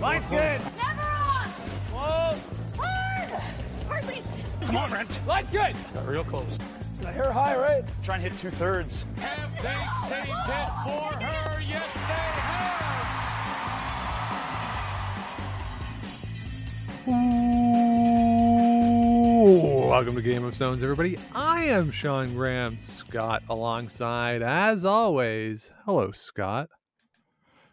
Line's 0.00 0.26
good. 0.26 0.60
Never 0.76 1.00
on! 1.00 1.48
Whoa. 1.92 2.38
Hard! 2.76 3.30
Hardly. 3.88 4.20
Come 4.66 4.76
on, 4.76 4.90
Brent. 4.90 5.20
Line's 5.26 5.50
good. 5.50 5.74
Got 5.94 6.06
real 6.06 6.24
close. 6.24 6.58
The 7.00 7.10
hair 7.10 7.32
high, 7.32 7.56
right? 7.56 7.84
Try 8.02 8.16
and 8.16 8.24
hit 8.24 8.36
two 8.36 8.50
thirds. 8.50 9.04
Have 9.16 9.52
they 9.62 9.86
saved 10.06 10.28
it 10.28 10.68
for 10.84 11.12
her? 11.24 11.60
Yes, 11.60 11.94
they 11.94 12.24
have. 12.44 12.76
Ooh, 19.38 19.86
welcome 19.88 20.14
to 20.14 20.22
Game 20.22 20.44
of 20.44 20.54
Stones, 20.54 20.82
everybody. 20.82 21.18
I 21.34 21.64
am 21.64 21.90
Sean 21.90 22.34
Graham, 22.34 22.78
Scott 22.80 23.42
alongside, 23.48 24.42
as 24.42 24.84
always. 24.84 25.70
Hello, 25.84 26.10
Scott. 26.12 26.68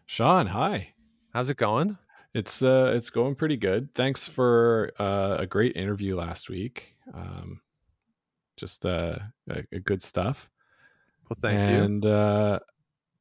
Sean, 0.06 0.46
hi. 0.46 0.94
How's 1.32 1.50
it 1.50 1.56
going? 1.56 1.98
It's 2.34 2.62
uh 2.62 2.92
it's 2.94 3.10
going 3.10 3.36
pretty 3.36 3.56
good. 3.56 3.94
Thanks 3.94 4.26
for 4.28 4.92
uh, 4.98 5.36
a 5.38 5.46
great 5.46 5.76
interview 5.76 6.16
last 6.16 6.50
week. 6.50 6.94
Um 7.12 7.60
just 8.56 8.84
uh 8.84 9.18
a, 9.48 9.62
a 9.72 9.80
good 9.80 10.02
stuff. 10.02 10.50
Well, 11.28 11.38
thank 11.40 11.70
you. 11.70 11.82
and 11.82 12.06
uh 12.06 12.58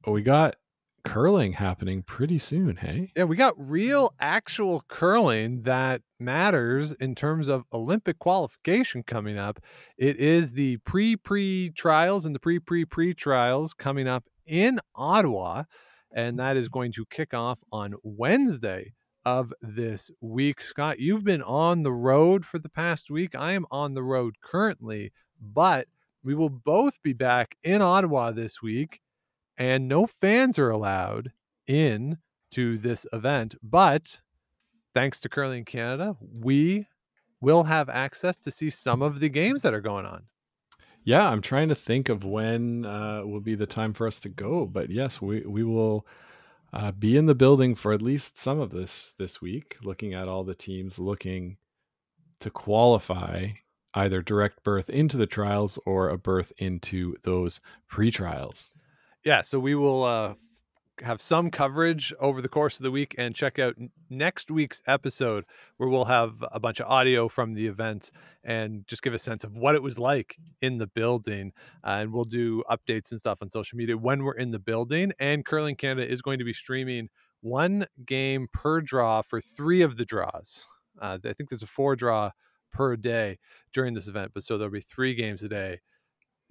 we 0.08 0.22
got 0.24 0.56
curling 1.04 1.54
happening 1.54 2.02
pretty 2.02 2.38
soon, 2.38 2.78
hey? 2.78 3.12
Yeah, 3.16 3.26
we 3.26 3.36
got 3.36 3.54
real, 3.58 4.14
actual 4.20 4.84
curling 4.88 5.64
that 5.64 6.02
matters 6.20 6.94
in 6.94 7.14
terms 7.14 7.50
of 7.50 7.64
Olympic 7.72 8.20
qualification 8.20 9.04
coming 9.04 9.38
up. 9.38 9.60
It 9.98 10.18
is 10.18 10.54
the 10.54 10.78
pre 10.78 11.16
pre 11.16 11.70
trials 11.72 12.26
and 12.26 12.34
the 12.34 12.40
pre 12.40 12.60
pre 12.60 12.86
pre 12.86 13.14
trials 13.14 13.74
coming 13.74 14.08
up 14.08 14.24
in 14.46 14.80
Ottawa, 14.96 15.64
and 16.12 16.40
that 16.40 16.58
is 16.58 16.70
going 16.70 16.92
to 16.94 17.06
kick 17.06 17.34
off 17.34 17.60
on 17.72 17.94
Wednesday 18.04 18.94
of 19.26 19.54
this 19.62 20.12
week. 20.22 20.62
Scott, 20.62 21.00
you've 21.00 21.24
been 21.24 21.42
on 21.42 21.84
the 21.84 21.92
road 21.92 22.46
for 22.46 22.60
the 22.60 22.70
past 22.70 23.10
week. 23.10 23.36
I 23.36 23.54
am 23.54 23.66
on 23.72 23.94
the 23.94 24.04
road 24.04 24.36
currently, 24.42 25.12
but 25.40 25.88
we 26.24 26.36
will 26.36 26.50
both 26.50 27.02
be 27.04 27.14
back 27.14 27.56
in 27.64 27.82
Ottawa 27.82 28.32
this 28.32 28.62
week, 28.62 29.02
and 29.58 29.88
no 29.88 30.08
fans 30.08 30.58
are 30.58 30.70
allowed 30.70 31.32
in 31.68 32.18
to 32.52 32.78
this 32.78 33.06
event. 33.12 33.56
But 33.62 34.20
thanks 34.94 35.20
to 35.22 35.30
Curling 35.30 35.66
Canada, 35.66 36.16
we 36.40 36.88
will 37.42 37.64
have 37.64 37.90
access 37.90 38.38
to 38.40 38.52
see 38.52 38.70
some 38.70 39.02
of 39.02 39.20
the 39.20 39.30
games 39.30 39.62
that 39.64 39.74
are 39.74 39.82
going 39.82 40.06
on. 40.06 40.24
Yeah, 41.04 41.28
I'm 41.28 41.42
trying 41.42 41.68
to 41.70 41.76
think 41.76 42.08
of 42.08 42.24
when 42.24 42.86
uh 42.86 43.24
will 43.26 43.42
be 43.42 43.56
the 43.56 43.66
time 43.66 43.94
for 43.94 44.08
us 44.08 44.22
to 44.22 44.30
go, 44.30 44.66
but 44.66 44.90
yes, 44.90 45.22
we 45.22 45.42
we 45.42 45.64
will 45.64 46.08
uh, 46.74 46.92
be 46.92 47.18
in 47.18 47.26
the 47.26 47.36
building 47.36 47.76
for 47.76 47.94
at 47.94 48.02
least 48.02 48.38
some 48.38 48.60
of 48.60 48.72
this 48.72 49.14
this 49.20 49.42
week, 49.42 49.78
looking 49.84 50.14
at 50.14 50.28
all 50.28 50.44
the 50.44 50.56
teams 50.56 51.00
looking 51.00 51.58
to 52.40 52.50
qualify 52.50 53.48
either 53.94 54.22
direct 54.22 54.64
berth 54.64 54.90
into 54.90 55.18
the 55.18 55.28
trials 55.28 55.78
or 55.86 56.10
a 56.10 56.18
berth 56.18 56.52
into 56.58 57.16
those 57.24 57.60
pre-trials. 57.88 58.78
Yeah, 59.24 59.44
so 59.44 59.60
we 59.60 59.76
will 59.76 60.04
uh, 60.04 60.34
have 61.02 61.22
some 61.22 61.50
coverage 61.50 62.14
over 62.20 62.42
the 62.42 62.50
course 62.50 62.78
of 62.78 62.84
the 62.84 62.92
week 62.92 63.16
and 63.18 63.36
check 63.36 63.58
out 63.58 63.76
next 64.10 64.52
week's 64.52 64.82
episode 64.88 65.44
where 65.78 65.90
we'll 65.90 66.06
have 66.06 66.44
a 66.52 66.60
bunch 66.60 66.80
of 66.80 66.88
audio 66.88 67.28
from 67.28 67.54
the 67.54 67.68
event 67.68 68.12
and 68.44 68.86
just 68.88 69.02
give 69.02 69.14
a 69.14 69.18
sense 69.18 69.44
of 69.44 69.58
what 69.58 69.76
it 69.76 69.82
was 69.82 69.98
like 69.98 70.38
in 70.62 70.78
the 70.78 70.88
building. 70.88 71.52
Uh, 71.84 72.00
and 72.02 72.14
we'll 72.14 72.24
do 72.24 72.64
updates 72.70 73.12
and 73.12 73.20
stuff 73.20 73.40
on 73.42 73.50
social 73.50 73.78
media 73.78 73.98
when 73.98 74.24
we're 74.24 74.34
in 74.34 74.52
the 74.52 74.60
building. 74.60 75.12
And 75.20 75.44
Curling 75.44 75.76
Canada 75.76 76.10
is 76.10 76.22
going 76.22 76.40
to 76.40 76.46
be 76.46 76.54
streaming 76.54 77.10
one 77.42 77.88
game 78.06 78.48
per 78.54 78.80
draw 78.80 79.22
for 79.22 79.42
three 79.42 79.82
of 79.82 79.98
the 79.98 80.06
draws. 80.06 80.68
Uh, 81.02 81.18
I 81.26 81.34
think 81.34 81.50
there's 81.50 81.64
a 81.64 81.68
four 81.68 81.96
draw 81.96 82.32
per 82.72 82.96
day 82.96 83.40
during 83.72 83.94
this 83.94 84.08
event, 84.08 84.32
but 84.34 84.44
so 84.44 84.58
there'll 84.58 84.72
be 84.72 84.82
three 84.82 85.16
games 85.16 85.44
a 85.44 85.50
day 85.50 85.80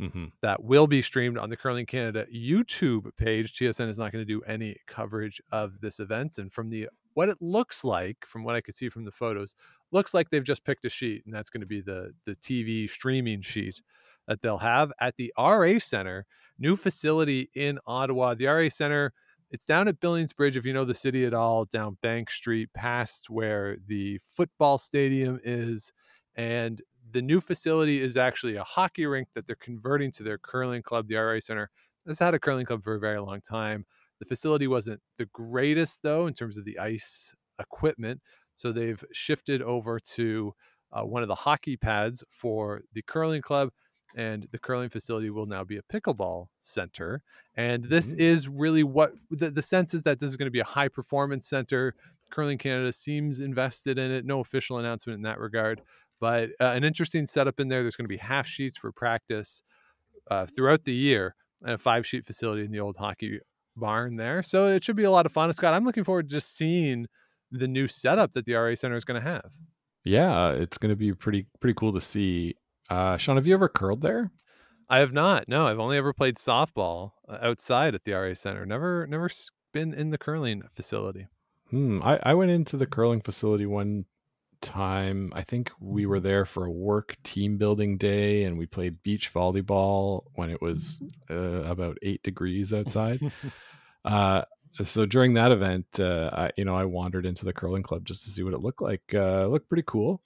Mm-hmm. 0.02 0.24
that 0.42 0.64
will 0.64 0.86
be 0.86 1.00
streamed 1.00 1.38
on 1.38 1.48
the 1.48 1.56
Curling 1.56 1.86
Canada 1.86 2.26
YouTube 2.34 3.16
page. 3.16 3.52
TSN 3.52 3.88
is 3.88 3.98
not 3.98 4.10
going 4.10 4.26
to 4.26 4.32
do 4.32 4.42
any 4.42 4.76
coverage 4.86 5.40
of 5.52 5.80
this 5.80 6.00
event, 6.00 6.38
and 6.38 6.52
from 6.52 6.70
the 6.70 6.88
what 7.14 7.28
it 7.28 7.38
looks 7.40 7.84
like, 7.84 8.26
from 8.26 8.42
what 8.42 8.56
I 8.56 8.60
could 8.60 8.74
see 8.74 8.88
from 8.88 9.04
the 9.04 9.12
photos, 9.12 9.54
looks 9.92 10.12
like 10.14 10.30
they've 10.30 10.42
just 10.42 10.64
picked 10.64 10.84
a 10.84 10.88
sheet, 10.88 11.22
and 11.24 11.34
that's 11.34 11.50
going 11.50 11.60
to 11.60 11.66
be 11.66 11.80
the 11.80 12.12
the 12.26 12.34
TV 12.36 12.88
streaming 12.90 13.42
sheet 13.42 13.80
that 14.26 14.40
they'll 14.40 14.58
have 14.58 14.92
at 15.00 15.16
the 15.16 15.32
RA 15.38 15.78
Center, 15.78 16.26
new 16.58 16.76
facility 16.76 17.50
in 17.54 17.78
Ottawa. 17.86 18.34
The 18.34 18.46
RA 18.46 18.68
Center. 18.68 19.12
It's 19.50 19.66
down 19.66 19.86
at 19.86 20.00
Billings 20.00 20.32
Bridge, 20.32 20.56
if 20.56 20.64
you 20.64 20.72
know 20.72 20.86
the 20.86 20.94
city 20.94 21.26
at 21.26 21.34
all, 21.34 21.66
down 21.66 21.98
Bank 22.00 22.30
Street, 22.30 22.72
past 22.72 23.28
where 23.28 23.76
the 23.86 24.18
football 24.24 24.78
stadium 24.78 25.38
is. 25.44 25.92
And 26.34 26.80
the 27.12 27.22
new 27.22 27.40
facility 27.40 28.00
is 28.00 28.16
actually 28.16 28.56
a 28.56 28.64
hockey 28.64 29.06
rink 29.06 29.28
that 29.34 29.46
they're 29.46 29.56
converting 29.56 30.10
to 30.12 30.22
their 30.22 30.38
curling 30.38 30.82
club, 30.82 31.08
the 31.08 31.16
RA 31.16 31.38
Center. 31.40 31.70
This 32.04 32.18
had 32.18 32.34
a 32.34 32.38
curling 32.38 32.66
club 32.66 32.82
for 32.82 32.94
a 32.94 33.00
very 33.00 33.20
long 33.20 33.40
time. 33.40 33.86
The 34.18 34.26
facility 34.26 34.66
wasn't 34.66 35.00
the 35.18 35.26
greatest, 35.26 36.02
though, 36.02 36.26
in 36.26 36.34
terms 36.34 36.58
of 36.58 36.64
the 36.64 36.78
ice 36.78 37.34
equipment. 37.58 38.20
So 38.56 38.72
they've 38.72 39.02
shifted 39.12 39.62
over 39.62 39.98
to 39.98 40.54
uh, 40.92 41.02
one 41.02 41.22
of 41.22 41.28
the 41.28 41.34
hockey 41.34 41.76
pads 41.76 42.22
for 42.30 42.82
the 42.92 43.02
curling 43.02 43.42
club. 43.42 43.70
And 44.14 44.46
the 44.52 44.58
curling 44.58 44.90
facility 44.90 45.30
will 45.30 45.46
now 45.46 45.64
be 45.64 45.78
a 45.78 45.82
pickleball 45.82 46.48
center. 46.60 47.22
And 47.56 47.84
this 47.84 48.12
Mhm. 48.12 48.18
is 48.18 48.48
really 48.48 48.84
what 48.84 49.14
the, 49.30 49.50
the 49.50 49.62
sense 49.62 49.94
is 49.94 50.02
that 50.02 50.20
this 50.20 50.28
is 50.28 50.36
going 50.36 50.46
to 50.48 50.50
be 50.52 50.60
a 50.60 50.64
high 50.64 50.88
performance 50.88 51.48
center. 51.48 51.94
Curling 52.30 52.58
Canada 52.58 52.92
seems 52.92 53.40
invested 53.40 53.98
in 53.98 54.10
it. 54.10 54.26
No 54.26 54.40
official 54.40 54.78
announcement 54.78 55.16
in 55.16 55.22
that 55.22 55.38
regard 55.38 55.80
but 56.22 56.50
uh, 56.60 56.66
an 56.66 56.84
interesting 56.84 57.26
setup 57.26 57.58
in 57.58 57.66
there. 57.66 57.82
There's 57.82 57.96
going 57.96 58.04
to 58.04 58.08
be 58.08 58.16
half 58.16 58.46
sheets 58.46 58.78
for 58.78 58.92
practice 58.92 59.60
uh, 60.30 60.46
throughout 60.46 60.84
the 60.84 60.94
year, 60.94 61.34
and 61.62 61.72
a 61.72 61.78
five 61.78 62.06
sheet 62.06 62.24
facility 62.24 62.64
in 62.64 62.70
the 62.70 62.78
old 62.78 62.96
hockey 62.96 63.40
barn 63.74 64.14
there. 64.14 64.40
So 64.40 64.68
it 64.68 64.84
should 64.84 64.94
be 64.94 65.02
a 65.02 65.10
lot 65.10 65.26
of 65.26 65.32
fun. 65.32 65.52
Scott, 65.52 65.74
I'm 65.74 65.82
looking 65.82 66.04
forward 66.04 66.28
to 66.28 66.36
just 66.36 66.56
seeing 66.56 67.08
the 67.50 67.66
new 67.66 67.88
setup 67.88 68.34
that 68.34 68.44
the 68.44 68.54
RA 68.54 68.76
Center 68.76 68.94
is 68.94 69.04
going 69.04 69.20
to 69.20 69.28
have. 69.28 69.50
Yeah, 70.04 70.50
it's 70.50 70.78
going 70.78 70.90
to 70.90 70.96
be 70.96 71.12
pretty 71.12 71.48
pretty 71.60 71.74
cool 71.74 71.92
to 71.92 72.00
see. 72.00 72.54
Uh, 72.88 73.16
Sean, 73.16 73.34
have 73.34 73.48
you 73.48 73.54
ever 73.54 73.68
curled 73.68 74.02
there? 74.02 74.30
I 74.88 75.00
have 75.00 75.12
not. 75.12 75.48
No, 75.48 75.66
I've 75.66 75.80
only 75.80 75.96
ever 75.96 76.12
played 76.12 76.36
softball 76.36 77.14
uh, 77.28 77.38
outside 77.42 77.96
at 77.96 78.04
the 78.04 78.12
RA 78.12 78.34
Center. 78.34 78.64
Never, 78.64 79.08
never 79.08 79.28
been 79.72 79.92
in 79.92 80.10
the 80.10 80.18
curling 80.18 80.62
facility. 80.76 81.26
Hmm. 81.70 82.00
I, 82.00 82.20
I 82.22 82.34
went 82.34 82.52
into 82.52 82.76
the 82.76 82.86
curling 82.86 83.22
facility 83.22 83.66
one 83.66 84.04
time. 84.62 85.32
I 85.34 85.42
think 85.42 85.70
we 85.80 86.06
were 86.06 86.20
there 86.20 86.44
for 86.46 86.64
a 86.64 86.70
work 86.70 87.16
team 87.22 87.58
building 87.58 87.98
day 87.98 88.44
and 88.44 88.56
we 88.56 88.66
played 88.66 89.02
beach 89.02 89.32
volleyball 89.32 90.24
when 90.34 90.48
it 90.50 90.62
was 90.62 91.00
uh, 91.30 91.34
about 91.34 91.98
eight 92.02 92.22
degrees 92.22 92.72
outside. 92.72 93.20
uh, 94.04 94.42
so 94.82 95.04
during 95.04 95.34
that 95.34 95.52
event, 95.52 95.86
uh, 95.98 96.30
I, 96.32 96.50
you 96.56 96.64
know, 96.64 96.74
I 96.74 96.84
wandered 96.86 97.26
into 97.26 97.44
the 97.44 97.52
curling 97.52 97.82
club 97.82 98.04
just 98.06 98.24
to 98.24 98.30
see 98.30 98.42
what 98.42 98.54
it 98.54 98.60
looked 98.60 98.80
like. 98.80 99.02
Uh, 99.12 99.44
it 99.44 99.50
looked 99.50 99.68
pretty 99.68 99.84
cool. 99.86 100.22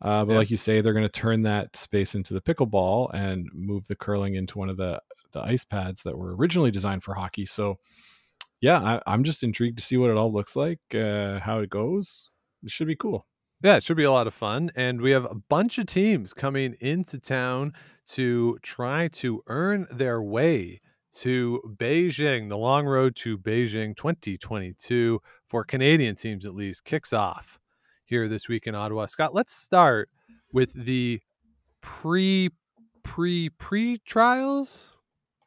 Uh, 0.00 0.24
but 0.24 0.32
Yeah. 0.32 0.38
like 0.38 0.50
you 0.50 0.56
say, 0.56 0.80
they're 0.80 0.92
going 0.92 1.04
to 1.04 1.08
turn 1.08 1.42
that 1.42 1.76
space 1.76 2.14
into 2.14 2.34
the 2.34 2.40
pickleball 2.40 3.10
and 3.14 3.48
move 3.52 3.86
the 3.88 3.96
curling 3.96 4.34
into 4.34 4.58
one 4.58 4.68
of 4.68 4.76
the 4.76 5.00
the 5.32 5.40
ice 5.42 5.62
pads 5.64 6.04
that 6.04 6.16
were 6.16 6.34
originally 6.34 6.70
designed 6.70 7.04
for 7.04 7.12
hockey. 7.14 7.44
So, 7.44 7.78
yeah, 8.62 8.78
I, 8.80 9.02
I'm 9.06 9.24
just 9.24 9.42
intrigued 9.44 9.76
to 9.78 9.84
see 9.84 9.98
what 9.98 10.08
it 10.10 10.16
all 10.16 10.32
looks 10.32 10.56
like, 10.56 10.80
uh, 10.94 11.38
how 11.38 11.58
it 11.60 11.68
goes. 11.68 12.30
It 12.64 12.70
should 12.70 12.86
be 12.86 12.96
cool. 12.96 13.26
Yeah, 13.60 13.76
it 13.76 13.82
should 13.82 13.96
be 13.96 14.04
a 14.04 14.12
lot 14.12 14.28
of 14.28 14.34
fun. 14.34 14.70
And 14.76 15.00
we 15.00 15.10
have 15.10 15.24
a 15.24 15.34
bunch 15.34 15.78
of 15.78 15.86
teams 15.86 16.32
coming 16.32 16.76
into 16.80 17.18
town 17.18 17.72
to 18.10 18.56
try 18.62 19.08
to 19.08 19.42
earn 19.48 19.88
their 19.90 20.22
way 20.22 20.80
to 21.14 21.60
Beijing. 21.76 22.50
The 22.50 22.56
long 22.56 22.86
road 22.86 23.16
to 23.16 23.36
Beijing 23.36 23.96
2022 23.96 25.20
for 25.48 25.64
Canadian 25.64 26.14
teams, 26.14 26.46
at 26.46 26.54
least, 26.54 26.84
kicks 26.84 27.12
off 27.12 27.58
here 28.04 28.28
this 28.28 28.48
week 28.48 28.68
in 28.68 28.76
Ottawa. 28.76 29.06
Scott, 29.06 29.34
let's 29.34 29.52
start 29.52 30.08
with 30.52 30.72
the 30.72 31.20
pre 31.80 32.50
pre 33.02 33.48
pre 33.48 33.98
trials. 34.06 34.96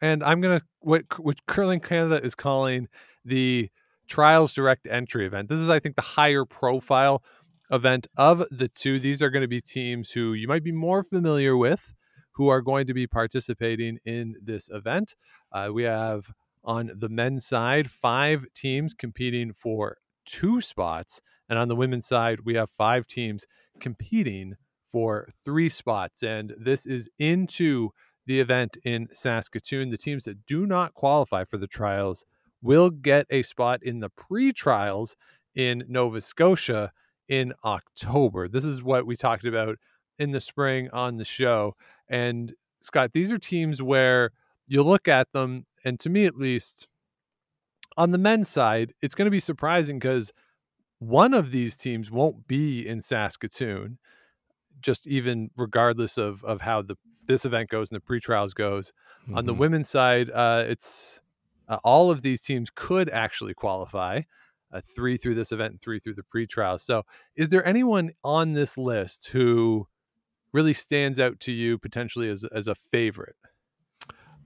And 0.02 0.22
I'm 0.22 0.42
to, 0.42 0.62
what, 0.82 1.04
what 1.18 1.46
Curling 1.46 1.80
Canada 1.80 2.22
is 2.22 2.36
calling 2.36 2.90
the 3.24 3.70
trials 4.10 4.54
direct 4.54 4.86
entry 4.88 5.26
event. 5.26 5.48
This 5.48 5.60
is, 5.60 5.70
I 5.70 5.80
think, 5.80 5.96
the 5.96 6.02
higher 6.02 6.44
profile 6.44 7.24
event 7.72 8.08
of 8.18 8.44
the 8.52 8.68
two. 8.68 9.00
These 9.00 9.22
are 9.22 9.30
going 9.30 9.42
to 9.42 9.48
be 9.48 9.62
teams 9.62 10.12
who 10.12 10.34
you 10.34 10.48
might 10.48 10.64
be 10.64 10.72
more 10.72 11.04
familiar 11.04 11.56
with 11.56 11.94
who 12.34 12.48
are 12.48 12.62
going 12.62 12.88
to 12.88 12.94
be 12.94 13.08
participating 13.08 14.00
in 14.06 14.36
this 14.42 14.70
event. 14.70 15.16
Uh, 15.52 15.70
we 15.74 15.84
have 15.84 16.32
on 16.64 16.92
the 16.96 17.10
men's 17.10 17.46
side 17.46 17.90
five 17.90 18.46
teams 18.54 18.94
competing 18.94 19.54
for 19.54 19.98
two 20.26 20.62
spots. 20.62 21.22
And 21.50 21.60
on 21.60 21.68
the 21.68 21.76
women's 21.76 22.08
side, 22.08 22.40
we 22.46 22.56
have 22.56 22.70
five 22.78 23.08
teams 23.08 23.46
competing 23.80 24.56
for 24.92 25.28
three 25.44 25.70
spots. 25.70 26.24
And 26.24 26.54
this 26.58 26.86
is 26.86 27.10
into 27.20 27.90
the 28.26 28.40
event 28.40 28.78
in 28.84 29.10
Saskatoon. 29.14 29.90
The 29.90 29.98
teams 29.98 30.26
that 30.26 30.46
do 30.46 30.66
not 30.66 30.94
qualify 30.94 31.44
for 31.46 31.58
the 31.58 31.68
trials 31.68 32.24
will 32.62 32.90
get 32.90 33.26
a 33.30 33.42
spot 33.42 33.82
in 33.84 34.00
the 34.00 34.10
pre 34.10 34.54
trials 34.54 35.16
in 35.56 35.84
Nova 35.88 36.22
Scotia 36.22 36.92
in 37.28 37.54
October. 37.64 38.48
This 38.48 38.66
is 38.66 38.84
what 38.84 39.06
we 39.06 39.16
talked 39.16 39.46
about 39.46 39.78
in 40.18 40.32
the 40.32 40.42
spring 40.42 40.90
on 40.92 41.18
the 41.18 41.26
show. 41.26 41.76
And 42.10 42.54
Scott, 42.82 43.12
these 43.14 43.32
are 43.32 43.38
teams 43.38 43.82
where 43.82 44.32
you 44.68 44.84
look 44.84 45.08
at 45.08 45.32
them, 45.32 45.66
and 45.84 46.00
to 46.00 46.10
me 46.10 46.26
at 46.26 46.38
least, 46.38 46.88
on 47.98 48.12
the 48.12 48.18
men's 48.18 48.50
side, 48.50 48.94
it's 49.02 49.16
going 49.16 49.26
to 49.26 49.32
be 49.32 49.40
surprising 49.40 50.00
because 50.00 50.32
one 51.00 51.34
of 51.34 51.52
these 51.52 51.76
teams 51.76 52.12
won't 52.12 52.48
be 52.48 52.88
in 52.88 53.02
Saskatoon, 53.02 53.98
just 54.82 55.08
even 55.08 55.50
regardless 55.58 56.18
of 56.18 56.44
of 56.44 56.62
how 56.62 56.82
the 56.82 56.96
this 57.26 57.46
event 57.46 57.70
goes 57.70 57.90
and 57.90 57.96
the 57.96 58.02
pre-trials 58.02 58.54
goes. 58.54 58.94
Mm-hmm. 59.24 59.38
On 59.38 59.46
the 59.46 59.52
mm-hmm. 59.52 59.62
women's 59.62 59.90
side, 59.90 60.30
uh, 60.32 60.64
it's 60.68 61.20
uh, 61.68 61.78
all 61.84 62.12
of 62.12 62.22
these 62.22 62.42
teams 62.42 62.70
could 62.74 63.10
actually 63.10 63.54
qualify. 63.54 64.22
Uh, 64.74 64.82
three 64.96 65.18
through 65.18 65.36
this 65.36 65.52
event 65.52 65.72
and 65.72 65.82
three 65.82 66.00
through 66.00 66.14
the 66.14 66.24
pre-trials. 66.24 66.84
So, 66.84 67.04
is 67.36 67.50
there 67.50 67.66
anyone 67.66 68.12
on 68.24 68.54
this 68.54 68.78
list 68.78 69.30
who 69.30 69.88
really 70.54 70.74
stands 70.74 71.20
out 71.20 71.40
to 71.42 71.52
you 71.52 71.78
potentially 71.78 72.30
as 72.30 72.46
as 72.46 72.68
a 72.68 72.76
favorite? 72.92 73.36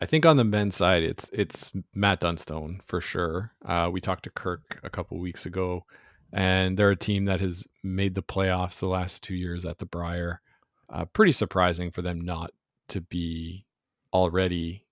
I 0.01 0.05
think 0.05 0.25
on 0.25 0.37
the 0.37 0.43
men's 0.43 0.75
side, 0.75 1.03
it's 1.03 1.29
it's 1.31 1.71
Matt 1.93 2.19
Dunstone 2.19 2.81
for 2.85 2.99
sure. 2.99 3.53
Uh, 3.65 3.89
we 3.91 4.01
talked 4.01 4.23
to 4.23 4.29
Kirk 4.29 4.79
a 4.83 4.89
couple 4.89 5.19
weeks 5.19 5.45
ago, 5.45 5.85
and 6.33 6.77
they're 6.77 6.91
a 6.91 6.97
team 6.97 7.25
that 7.25 7.39
has 7.39 7.65
made 7.83 8.15
the 8.15 8.23
playoffs 8.23 8.79
the 8.79 8.89
last 8.89 9.23
two 9.23 9.35
years 9.35 9.65
at 9.65 9.77
the 9.77 9.85
Brier. 9.85 10.41
Uh, 10.89 11.05
pretty 11.05 11.31
surprising 11.31 11.91
for 11.91 12.01
them 12.01 12.19
not 12.19 12.51
to 12.89 13.01
be 13.01 13.65
already 14.13 14.85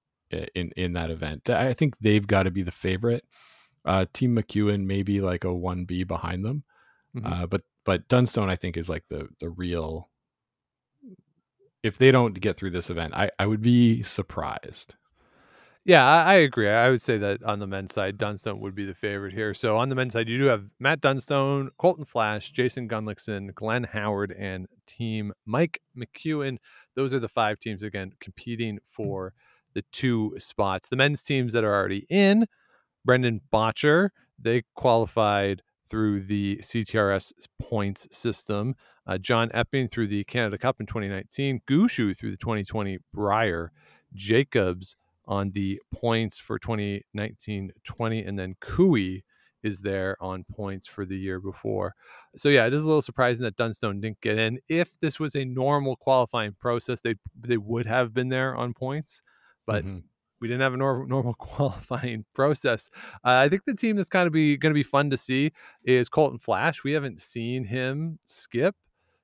in 0.55 0.71
in 0.75 0.93
that 0.93 1.11
event. 1.11 1.49
I 1.49 1.73
think 1.73 1.95
they've 1.99 2.25
got 2.25 2.43
to 2.43 2.51
be 2.51 2.61
the 2.61 2.71
favorite. 2.71 3.25
Uh, 3.85 4.05
Team 4.13 4.35
McEwen 4.35 4.85
maybe 4.85 5.21
like 5.21 5.43
a 5.43 5.53
one 5.53 5.85
B 5.85 6.03
behind 6.03 6.45
them, 6.45 6.63
mm-hmm. 7.15 7.25
uh, 7.25 7.45
but 7.47 7.61
but 7.85 8.07
Dunstone 8.07 8.49
I 8.49 8.55
think 8.55 8.77
is 8.77 8.89
like 8.89 9.03
the 9.09 9.27
the 9.39 9.49
real. 9.49 10.09
If 11.83 11.97
they 11.97 12.11
don't 12.11 12.39
get 12.39 12.55
through 12.55 12.69
this 12.69 12.89
event, 12.89 13.13
I, 13.13 13.29
I 13.37 13.45
would 13.45 13.61
be 13.61 14.03
surprised. 14.03 14.95
Yeah, 15.85 16.05
I, 16.05 16.23
I, 16.23 16.33
agree. 16.35 16.69
I 16.69 16.89
would 16.89 17.01
say 17.01 17.17
that 17.17 17.43
on 17.43 17.59
the 17.59 17.67
men's 17.67 17.93
side, 17.93 18.17
Dunstone 18.17 18.61
would 18.61 18.73
be 18.73 18.85
the 18.85 18.93
favorite 18.93 19.33
here. 19.33 19.53
So 19.53 19.75
on 19.75 19.89
the 19.89 19.95
men's 19.95 20.13
side, 20.13 20.29
you 20.29 20.37
do 20.37 20.45
have 20.45 20.63
Matt 20.79 21.01
Dunstone, 21.01 21.71
Colton 21.77 22.05
Flasch, 22.05 22.51
Jason 22.51 22.87
Gunnlaugson, 22.87 23.53
Glenn 23.53 23.83
Howard, 23.83 24.33
and 24.39 24.67
Team 24.87 25.33
Mike 25.45 25.81
McEwen. 25.97 26.57
Those 26.95 27.13
are 27.13 27.19
the 27.19 27.27
five 27.27 27.59
teams 27.59 27.83
again 27.83 28.13
competing 28.21 28.79
for 28.89 29.33
the 29.73 29.83
two 29.91 30.33
spots. 30.37 30.87
The 30.87 30.95
men's 30.95 31.21
teams 31.21 31.51
that 31.51 31.65
are 31.65 31.75
already 31.75 32.05
in, 32.09 32.47
Brendan 33.05 33.41
Bottcher, 33.51 34.09
they 34.39 34.63
qualified 34.75 35.61
through 35.89 36.23
the 36.23 36.57
CTRS 36.61 37.33
points 37.61 38.07
system. 38.11 38.75
Uh, 39.05 39.17
John 39.17 39.51
Epping 39.53 39.87
through 39.87 40.07
the 40.07 40.23
Canada 40.23 40.57
Cup 40.57 40.77
in 40.79 40.85
2019. 40.85 41.61
Gushue 41.67 42.15
through 42.17 42.31
the 42.31 42.37
2020 42.37 42.97
Brier. 43.13 43.71
Jacobs 44.13 44.97
on 45.25 45.51
the 45.51 45.81
points 45.93 46.39
for 46.39 46.59
2019 46.59 47.71
20, 47.83 48.23
and 48.23 48.39
then 48.39 48.55
Koe 48.59 48.95
is 49.63 49.79
there 49.79 50.17
on 50.19 50.43
points 50.43 50.87
for 50.87 51.05
the 51.05 51.17
year 51.17 51.39
before. 51.39 51.95
So 52.35 52.49
yeah, 52.49 52.67
it 52.67 52.73
is 52.73 52.83
a 52.83 52.85
little 52.85 53.01
surprising 53.01 53.43
that 53.43 53.55
Dunstone 53.55 54.01
didn't 54.01 54.21
get 54.21 54.37
in. 54.37 54.59
If 54.69 54.99
this 54.99 55.19
was 55.19 55.35
a 55.35 55.45
normal 55.45 55.95
qualifying 55.95 56.53
process, 56.59 57.01
they 57.01 57.15
they 57.39 57.57
would 57.57 57.85
have 57.85 58.13
been 58.13 58.29
there 58.29 58.55
on 58.55 58.73
points, 58.73 59.21
but 59.65 59.85
mm-hmm. 59.85 59.99
We 60.43 60.49
didn't 60.49 60.59
have 60.59 60.73
a 60.73 60.77
nor- 60.77 61.07
normal 61.07 61.33
qualifying 61.39 62.25
process. 62.35 62.89
Uh, 63.23 63.31
I 63.45 63.47
think 63.47 63.61
the 63.65 63.73
team 63.73 63.95
that's 63.95 64.09
kind 64.09 64.27
of 64.27 64.33
be 64.33 64.57
going 64.57 64.71
to 64.71 64.77
be 64.77 64.83
fun 64.83 65.09
to 65.11 65.15
see 65.15 65.53
is 65.85 66.09
Colton 66.09 66.37
Flasch. 66.37 66.83
We 66.83 66.91
haven't 66.91 67.21
seen 67.21 67.63
him 67.63 68.19
skip 68.25 68.75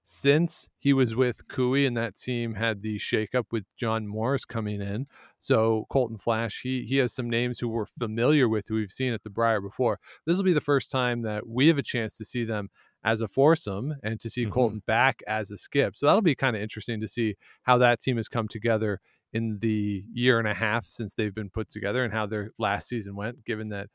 since 0.06 0.70
he 0.78 0.94
was 0.94 1.18
with 1.18 1.50
Koe 1.50 1.74
and 1.74 1.98
that 1.98 2.16
team 2.16 2.56
had 2.56 2.84
the 2.84 2.98
shakeup 3.00 3.48
with 3.52 3.66
John 3.76 4.08
Morris 4.08 4.46
coming 4.46 4.82
in. 4.82 5.08
So 5.40 5.88
Colton 5.90 6.18
Flasch, 6.18 6.62
he 6.62 6.86
he 6.88 6.96
has 7.00 7.12
some 7.12 7.30
names 7.30 7.60
who 7.60 7.68
we're 7.68 7.86
familiar 7.86 8.48
with 8.48 8.70
who 8.70 8.76
we've 8.76 8.90
seen 8.90 9.12
at 9.12 9.24
the 9.24 9.30
Brier 9.30 9.60
before. 9.60 10.00
This 10.26 10.38
will 10.38 10.46
be 10.46 10.54
the 10.54 10.62
first 10.62 10.90
time 10.90 11.24
that 11.24 11.50
we 11.50 11.68
have 11.68 11.78
a 11.78 11.84
chance 11.84 12.16
to 12.16 12.24
see 12.24 12.46
them 12.46 12.70
as 13.04 13.20
a 13.20 13.28
foursome 13.28 13.96
and 14.04 14.22
to 14.22 14.30
see 14.30 14.44
mm-hmm. 14.44 14.54
Colton 14.54 14.84
back 14.88 15.20
as 15.28 15.52
a 15.52 15.58
skip. 15.58 15.98
So 15.98 16.06
that'll 16.06 16.22
be 16.22 16.34
kind 16.34 16.56
of 16.56 16.62
interesting 16.62 17.02
to 17.02 17.10
see 17.10 17.36
how 17.64 17.78
that 17.80 18.00
team 18.00 18.16
has 18.16 18.30
come 18.30 18.48
together 18.48 19.02
in 19.34 19.60
the 19.60 20.04
year 20.14 20.40
and 20.40 20.48
a 20.48 20.54
half 20.54 20.86
since 20.86 21.14
they've 21.14 21.36
been 21.36 21.50
put 21.50 21.70
together 21.70 22.04
and 22.04 22.14
how 22.14 22.26
their 22.26 22.52
last 22.58 22.88
season 22.88 23.16
went, 23.16 23.46
given 23.46 23.70
that 23.70 23.90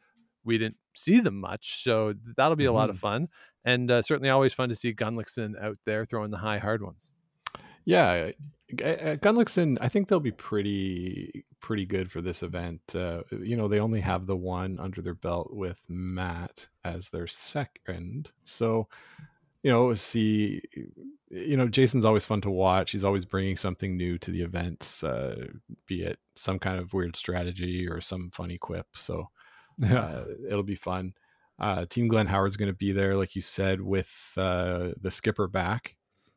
we 0.45 0.59
didn't 0.59 0.77
see 0.95 1.21
them 1.21 1.41
much. 1.41 1.83
So 1.83 2.15
that'll 2.37 2.57
be 2.57 2.65
a 2.65 2.69
mm-hmm. 2.69 2.77
lot 2.77 2.91
of 2.91 2.97
mm-hmm. 2.97 3.01
fun 3.01 3.29
and 3.65 3.91
uh, 3.91 4.03
certainly 4.03 4.29
always 4.29 4.53
fun 4.53 4.69
to 4.69 4.75
see 4.75 4.93
Gunnlaugson 4.93 5.61
out 5.61 5.79
there 5.87 6.05
throwing 6.05 6.31
the 6.31 6.39
high 6.39 6.59
hard 6.59 6.83
ones. 6.83 7.11
Yeah, 7.87 8.31
Gunnlaugson, 8.73 9.79
I 9.81 9.89
think 9.89 10.09
they'll 10.09 10.21
be 10.21 10.31
pretty 10.31 11.45
pretty 11.61 11.85
good 11.87 12.11
for 12.11 12.21
this 12.21 12.43
event. 12.43 12.81
Uh, 12.95 13.23
you 13.31 13.57
know, 13.57 13.69
they 13.69 13.79
only 13.79 14.01
have 14.01 14.27
the 14.27 14.37
one 14.37 14.79
under 14.79 15.03
their 15.03 15.15
belt 15.15 15.53
with 15.53 15.79
Matt 15.89 16.67
as 16.83 17.09
their 17.11 17.27
second, 17.27 18.31
so 18.45 18.89
you 19.65 19.71
know, 19.71 19.95
see, 19.95 20.61
you 21.31 21.57
know, 21.57 21.67
Jason's 21.67 22.05
always 22.05 22.27
fun 22.27 22.43
to 22.43 22.51
watch. 22.51 22.91
He's 22.91 23.05
always 23.05 23.25
bringing 23.25 23.57
something 23.57 23.97
new 23.97 24.19
to 24.19 24.31
the 24.31 24.43
events, 24.43 25.03
uh, 25.03 25.47
be 25.87 26.03
it 26.03 26.19
some 26.37 26.59
kind 26.59 26.79
of 26.79 26.93
weird 26.93 27.17
strategy 27.17 27.89
or 27.89 28.03
some 28.03 28.31
funny 28.31 28.59
quip. 28.59 28.87
So 28.95 29.31
uh, 29.83 30.25
it'll 30.47 30.63
be 30.63 30.75
fun. 30.75 31.15
Uh, 31.59 31.87
Team 31.87 32.09
Glenn 32.09 32.27
Howard's 32.27 32.59
going 32.59 32.71
to 32.71 32.77
be 32.77 32.93
there, 32.93 33.17
like 33.17 33.35
you 33.35 33.41
said, 33.41 33.81
with 33.81 34.13
uh, 34.37 34.91
the 35.01 35.11
skipper 35.11 35.49
back, 35.49 35.97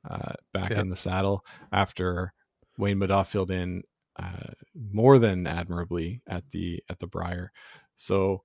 uh, 0.10 0.34
back 0.54 0.70
yep. 0.70 0.80
in 0.80 0.90
the 0.90 0.96
saddle 0.96 1.44
after 1.74 2.34
Wayne 2.78 2.98
Middaugh 2.98 3.28
filled 3.28 3.52
in 3.52 3.84
uh, 4.18 4.54
more 4.74 5.20
than 5.20 5.48
admirably 5.48 6.22
at 6.28 6.44
the 6.52 6.82
at 6.90 7.00
the 7.00 7.08
Brier. 7.08 7.52
So, 7.98 8.44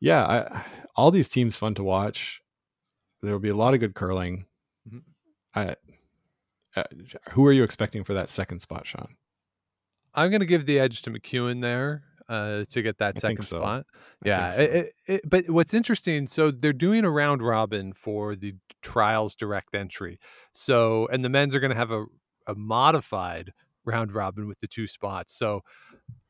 yeah, 0.00 0.24
I, 0.24 0.64
all 0.96 1.10
these 1.10 1.28
teams 1.28 1.58
fun 1.58 1.74
to 1.74 1.84
watch. 1.84 2.40
There 3.22 3.32
will 3.32 3.40
be 3.40 3.48
a 3.48 3.56
lot 3.56 3.74
of 3.74 3.80
good 3.80 3.94
curling. 3.94 4.46
Mm-hmm. 4.88 4.98
I, 5.54 5.76
uh, 6.76 6.84
who 7.30 7.46
are 7.46 7.52
you 7.52 7.64
expecting 7.64 8.04
for 8.04 8.14
that 8.14 8.30
second 8.30 8.60
spot, 8.60 8.86
Sean? 8.86 9.16
I'm 10.14 10.30
going 10.30 10.40
to 10.40 10.46
give 10.46 10.66
the 10.66 10.78
edge 10.78 11.02
to 11.02 11.10
McEwen 11.10 11.62
there 11.62 12.04
uh, 12.28 12.64
to 12.70 12.82
get 12.82 12.98
that 12.98 13.14
I 13.16 13.20
second 13.20 13.44
so. 13.44 13.58
spot. 13.58 13.86
Yeah, 14.24 14.50
so. 14.50 14.60
it, 14.60 14.92
it, 15.06 15.20
but 15.26 15.48
what's 15.50 15.74
interesting, 15.74 16.26
so 16.26 16.50
they're 16.50 16.72
doing 16.72 17.04
a 17.04 17.10
round 17.10 17.42
robin 17.42 17.92
for 17.92 18.36
the 18.36 18.54
trials 18.82 19.34
direct 19.34 19.74
entry. 19.74 20.18
So, 20.52 21.08
and 21.08 21.24
the 21.24 21.28
men's 21.28 21.54
are 21.54 21.60
going 21.60 21.72
to 21.72 21.76
have 21.76 21.90
a, 21.90 22.06
a 22.46 22.54
modified 22.54 23.52
round 23.84 24.12
robin 24.12 24.46
with 24.46 24.60
the 24.60 24.66
two 24.66 24.86
spots. 24.86 25.34
So, 25.34 25.62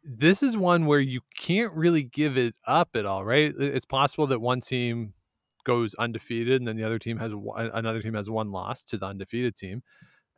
this 0.02 0.42
is 0.42 0.56
one 0.56 0.86
where 0.86 1.00
you 1.00 1.20
can't 1.36 1.72
really 1.74 2.02
give 2.02 2.38
it 2.38 2.54
up 2.66 2.90
at 2.94 3.04
all, 3.04 3.24
right? 3.24 3.52
It's 3.58 3.84
possible 3.84 4.26
that 4.28 4.40
one 4.40 4.60
team 4.60 5.12
goes 5.68 5.94
undefeated 5.96 6.62
and 6.62 6.66
then 6.66 6.76
the 6.76 6.82
other 6.82 6.98
team 6.98 7.18
has 7.18 7.34
another 7.74 8.00
team 8.00 8.14
has 8.14 8.30
one 8.30 8.50
loss 8.50 8.82
to 8.82 8.96
the 8.96 9.04
undefeated 9.04 9.54
team. 9.54 9.82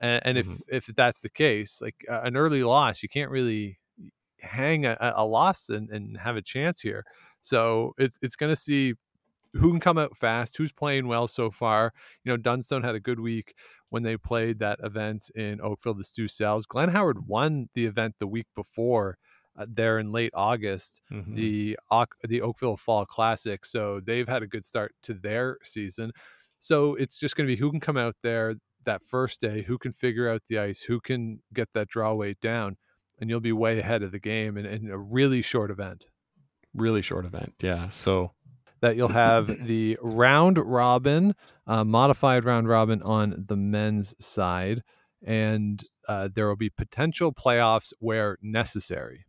And, 0.01 0.21
and 0.25 0.39
mm-hmm. 0.39 0.55
if 0.69 0.89
if 0.89 0.97
that's 0.97 1.21
the 1.21 1.31
case, 1.31 1.81
like 1.81 1.95
uh, 2.11 2.23
an 2.25 2.37
early 2.37 2.65
loss, 2.65 3.01
you 3.01 3.09
can't 3.09 3.31
really 3.31 3.79
hang 4.41 4.87
a, 4.87 4.97
a 5.15 5.25
loss 5.25 5.69
and, 5.69 5.89
and 5.91 6.19
have 6.19 6.35
a 6.35 6.43
chance 6.43 6.81
here. 6.81 7.05
So 7.43 7.95
it's 7.97 8.19
it's 8.21 8.35
going 8.35 8.51
to 8.53 8.61
see 8.61 8.95
who 9.53 9.71
can 9.71 9.79
come 9.79 9.99
out 9.99 10.17
fast, 10.17 10.57
who's 10.57 10.73
playing 10.73 11.07
well 11.07 11.29
so 11.29 11.49
far. 11.53 11.93
You 12.25 12.33
know, 12.33 12.37
Dunstone 12.37 12.83
had 12.83 12.97
a 12.97 13.01
good 13.01 13.21
week 13.21 13.55
when 13.91 14.03
they 14.03 14.17
played 14.17 14.59
that 14.59 14.81
event 14.83 15.31
in 15.37 15.61
Oakville, 15.61 15.95
the 15.95 16.05
Stu 16.05 16.27
Sells. 16.27 16.67
Glenn 16.67 16.89
Howard 16.89 17.29
won 17.29 17.69
the 17.75 17.87
event 17.87 18.17
the 18.19 18.27
week 18.27 18.47
before 18.57 19.17
there 19.69 19.99
in 19.99 20.13
late 20.13 20.33
August, 20.35 21.01
mm-hmm. 21.13 21.33
the 21.35 21.77
the 22.23 22.43
Oakville 22.43 22.77
Fall 22.77 23.07
Classic. 23.07 23.65
So 23.65 24.01
they've 24.05 24.29
had 24.29 24.43
a 24.43 24.47
good 24.47 24.65
start 24.65 24.95
to 25.03 25.15
their 25.15 25.59
season. 25.63 26.13
So 26.59 26.95
it's 26.95 27.19
just 27.19 27.37
going 27.37 27.49
to 27.49 27.55
be 27.55 27.59
who 27.59 27.71
can 27.71 27.81
come 27.81 27.97
out 27.97 28.17
there 28.23 28.57
that 28.85 29.03
first 29.07 29.41
day, 29.41 29.63
who 29.63 29.79
can 29.79 29.93
figure 29.93 30.29
out 30.29 30.43
the 30.49 30.59
ice, 30.59 30.83
who 30.83 31.01
can 31.01 31.41
get 31.55 31.69
that 31.75 31.89
draw 31.89 32.13
weight 32.15 32.41
down 32.41 32.77
and 33.21 33.29
you'll 33.29 33.41
be 33.41 33.53
way 33.53 33.79
ahead 33.79 34.03
of 34.03 34.13
the 34.13 34.19
game 34.19 34.57
in, 34.57 34.65
in 34.65 34.91
a 34.91 34.99
really 34.99 35.43
short 35.43 35.71
event. 35.71 36.07
Really 36.75 37.03
short 37.03 37.27
event, 37.27 37.55
yeah. 37.61 37.91
So 37.91 38.33
that 38.81 38.97
you'll 38.97 39.09
have 39.09 39.67
the 39.67 39.99
round 40.01 40.57
robin, 40.59 41.35
uh, 41.67 41.85
modified 41.85 42.45
round 42.45 42.69
robin 42.69 43.03
on 43.03 43.45
the 43.47 43.57
men's 43.57 44.15
side, 44.25 44.83
and 45.25 45.85
uh, 46.09 46.29
there 46.33 46.49
will 46.49 46.57
be 46.57 46.71
potential 46.71 47.33
playoffs 47.33 47.93
where 47.99 48.39
necessary. 48.41 49.27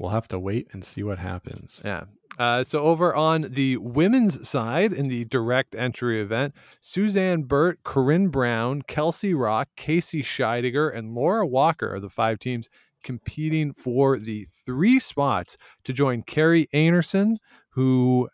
We'll 0.00 0.10
have 0.12 0.28
to 0.28 0.38
wait 0.38 0.68
and 0.72 0.82
see 0.82 1.02
what 1.02 1.18
happens. 1.18 1.82
Yeah. 1.84 2.04
Uh, 2.38 2.64
so 2.64 2.80
over 2.80 3.14
on 3.14 3.48
the 3.50 3.76
women's 3.76 4.48
side 4.48 4.94
in 4.94 5.08
the 5.08 5.26
direct 5.26 5.74
entry 5.74 6.22
event, 6.22 6.54
Suzanne 6.80 7.42
Birt, 7.42 7.82
Corryn 7.84 8.30
Brown, 8.30 8.80
Kelsey 8.80 9.34
Rocque, 9.34 9.68
Casey 9.76 10.22
Scheidegger, 10.22 10.96
and 10.96 11.14
Laura 11.14 11.46
Walker 11.46 11.94
are 11.94 12.00
the 12.00 12.08
five 12.08 12.38
teams 12.38 12.70
competing 13.04 13.74
for 13.74 14.18
the 14.18 14.46
three 14.46 14.98
spots 14.98 15.58
to 15.84 15.92
join 15.92 16.22
Kerri 16.22 16.66
Einarson, 16.72 17.36
who 17.68 18.30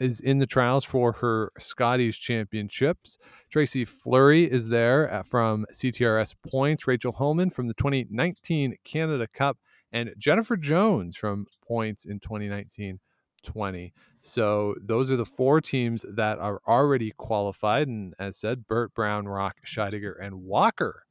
is 0.00 0.18
in 0.18 0.40
the 0.40 0.46
trials 0.46 0.84
for 0.84 1.12
her 1.12 1.52
Scotties 1.60 2.18
championships. 2.18 3.18
Tracy 3.50 3.84
Fleury 3.84 4.50
is 4.50 4.66
there 4.66 5.22
from 5.24 5.64
CTRS 5.72 6.34
Points. 6.50 6.88
Rachel 6.88 7.12
Homan 7.12 7.50
from 7.50 7.68
the 7.68 7.74
2019 7.74 8.78
Canada 8.84 9.28
Cup. 9.32 9.58
And 9.94 10.12
Jennifer 10.18 10.56
Jones 10.56 11.16
from 11.16 11.46
Points 11.66 12.04
in 12.04 12.18
2019 12.18 12.98
20. 13.44 13.92
So 14.22 14.74
those 14.80 15.10
are 15.10 15.16
the 15.16 15.24
four 15.24 15.60
teams 15.60 16.04
that 16.08 16.38
are 16.38 16.60
already 16.66 17.12
qualified. 17.16 17.86
And 17.86 18.14
as 18.18 18.36
said, 18.36 18.66
Birt, 18.66 18.92
Brown, 18.94 19.28
Rocque, 19.28 19.64
Scheidegger, 19.64 20.14
and 20.20 20.42
Walker 20.42 21.04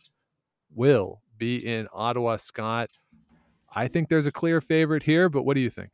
will 0.76 1.22
be 1.38 1.66
in 1.66 1.88
Ottawa. 1.94 2.36
Scott, 2.38 2.98
I 3.74 3.88
think 3.88 4.10
there's 4.10 4.26
a 4.26 4.32
clear 4.32 4.60
favorite 4.60 5.04
here, 5.04 5.30
but 5.30 5.44
what 5.44 5.54
do 5.54 5.62
you 5.62 5.70
think? 5.70 5.94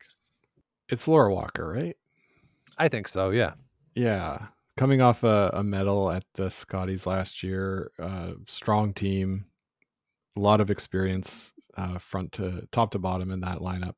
It's 0.88 1.06
Laura 1.06 1.32
Walker, 1.32 1.68
right? 1.68 1.96
I 2.78 2.88
think 2.88 3.06
so, 3.06 3.30
yeah. 3.30 3.52
Yeah. 3.94 4.46
Coming 4.76 5.00
off 5.02 5.22
a, 5.22 5.50
a 5.52 5.62
medal 5.62 6.10
at 6.10 6.24
the 6.34 6.50
Scotties 6.50 7.06
last 7.06 7.42
year, 7.42 7.92
uh, 7.98 8.32
strong 8.46 8.94
team, 8.94 9.44
a 10.36 10.40
lot 10.40 10.60
of 10.60 10.70
experience 10.70 11.52
uh, 11.76 11.98
front 11.98 12.32
to 12.32 12.66
top 12.72 12.90
to 12.92 12.98
bottom 12.98 13.30
in 13.30 13.40
that 13.40 13.58
lineup. 13.58 13.94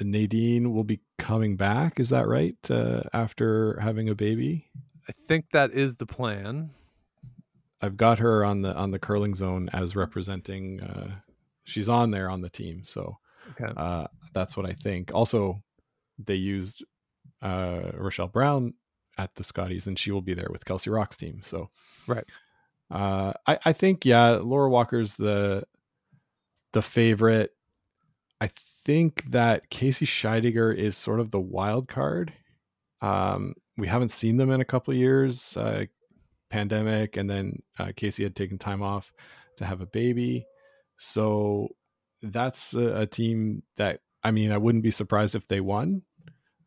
Nadine 0.00 0.72
will 0.74 0.84
be 0.84 1.00
coming 1.18 1.56
back. 1.56 1.98
Is 1.98 2.10
that 2.10 2.28
right? 2.28 2.56
Uh, 2.68 3.02
after 3.14 3.78
having 3.80 4.08
a 4.10 4.14
baby, 4.14 4.68
I 5.08 5.12
think 5.28 5.46
that 5.52 5.72
is 5.72 5.96
the 5.96 6.06
plan. 6.06 6.70
I've 7.80 7.96
got 7.96 8.18
her 8.18 8.44
on 8.44 8.62
the 8.62 8.74
on 8.74 8.90
the 8.90 8.98
curling 8.98 9.34
zone 9.34 9.70
as 9.72 9.96
representing. 9.96 10.80
Uh, 10.82 11.14
she's 11.64 11.88
on 11.88 12.10
there 12.10 12.28
on 12.30 12.40
the 12.42 12.50
team, 12.50 12.84
so 12.84 13.16
Okay. 13.52 13.72
uh, 13.76 14.06
that's 14.32 14.56
what 14.56 14.66
I 14.66 14.72
think. 14.72 15.12
Also, 15.14 15.62
they 16.18 16.34
used 16.34 16.84
uh, 17.42 17.92
Rachelle 17.94 18.30
Brown 18.32 18.74
at 19.18 19.34
the 19.36 19.44
Scotties, 19.44 19.86
and 19.86 19.98
she 19.98 20.10
will 20.10 20.20
be 20.22 20.34
there 20.34 20.48
with 20.50 20.64
Kelsey 20.64 20.90
Rocque's 20.90 21.16
team. 21.16 21.40
So, 21.42 21.70
Right. 22.06 22.24
Uh, 22.90 23.32
I 23.46 23.58
I 23.64 23.72
think 23.72 24.04
yeah, 24.04 24.36
Laura 24.42 24.68
Walker's 24.68 25.16
the 25.16 25.64
the 26.76 26.82
favorite. 26.82 27.52
I 28.38 28.50
think 28.84 29.30
that 29.30 29.70
Casey 29.70 30.04
Scheidegger 30.04 30.76
is 30.76 30.94
sort 30.94 31.20
of 31.20 31.30
the 31.30 31.40
wild 31.40 31.88
card. 31.88 32.34
Um, 33.00 33.54
we 33.78 33.88
haven't 33.88 34.10
seen 34.10 34.36
them 34.36 34.50
in 34.50 34.60
a 34.60 34.64
couple 34.66 34.92
of 34.92 34.98
years, 34.98 35.56
uh, 35.56 35.86
pandemic, 36.50 37.16
and 37.16 37.30
then 37.30 37.62
uh, 37.78 37.92
Casey 37.96 38.24
had 38.24 38.36
taken 38.36 38.58
time 38.58 38.82
off 38.82 39.10
to 39.56 39.64
have 39.64 39.80
a 39.80 39.86
baby. 39.86 40.44
So 40.98 41.68
that's 42.20 42.74
a, 42.74 43.00
a 43.00 43.06
team 43.06 43.62
that 43.78 44.00
I 44.22 44.30
mean, 44.30 44.52
I 44.52 44.58
wouldn't 44.58 44.84
be 44.84 44.90
surprised 44.90 45.34
if 45.34 45.48
they 45.48 45.62
won. 45.62 46.02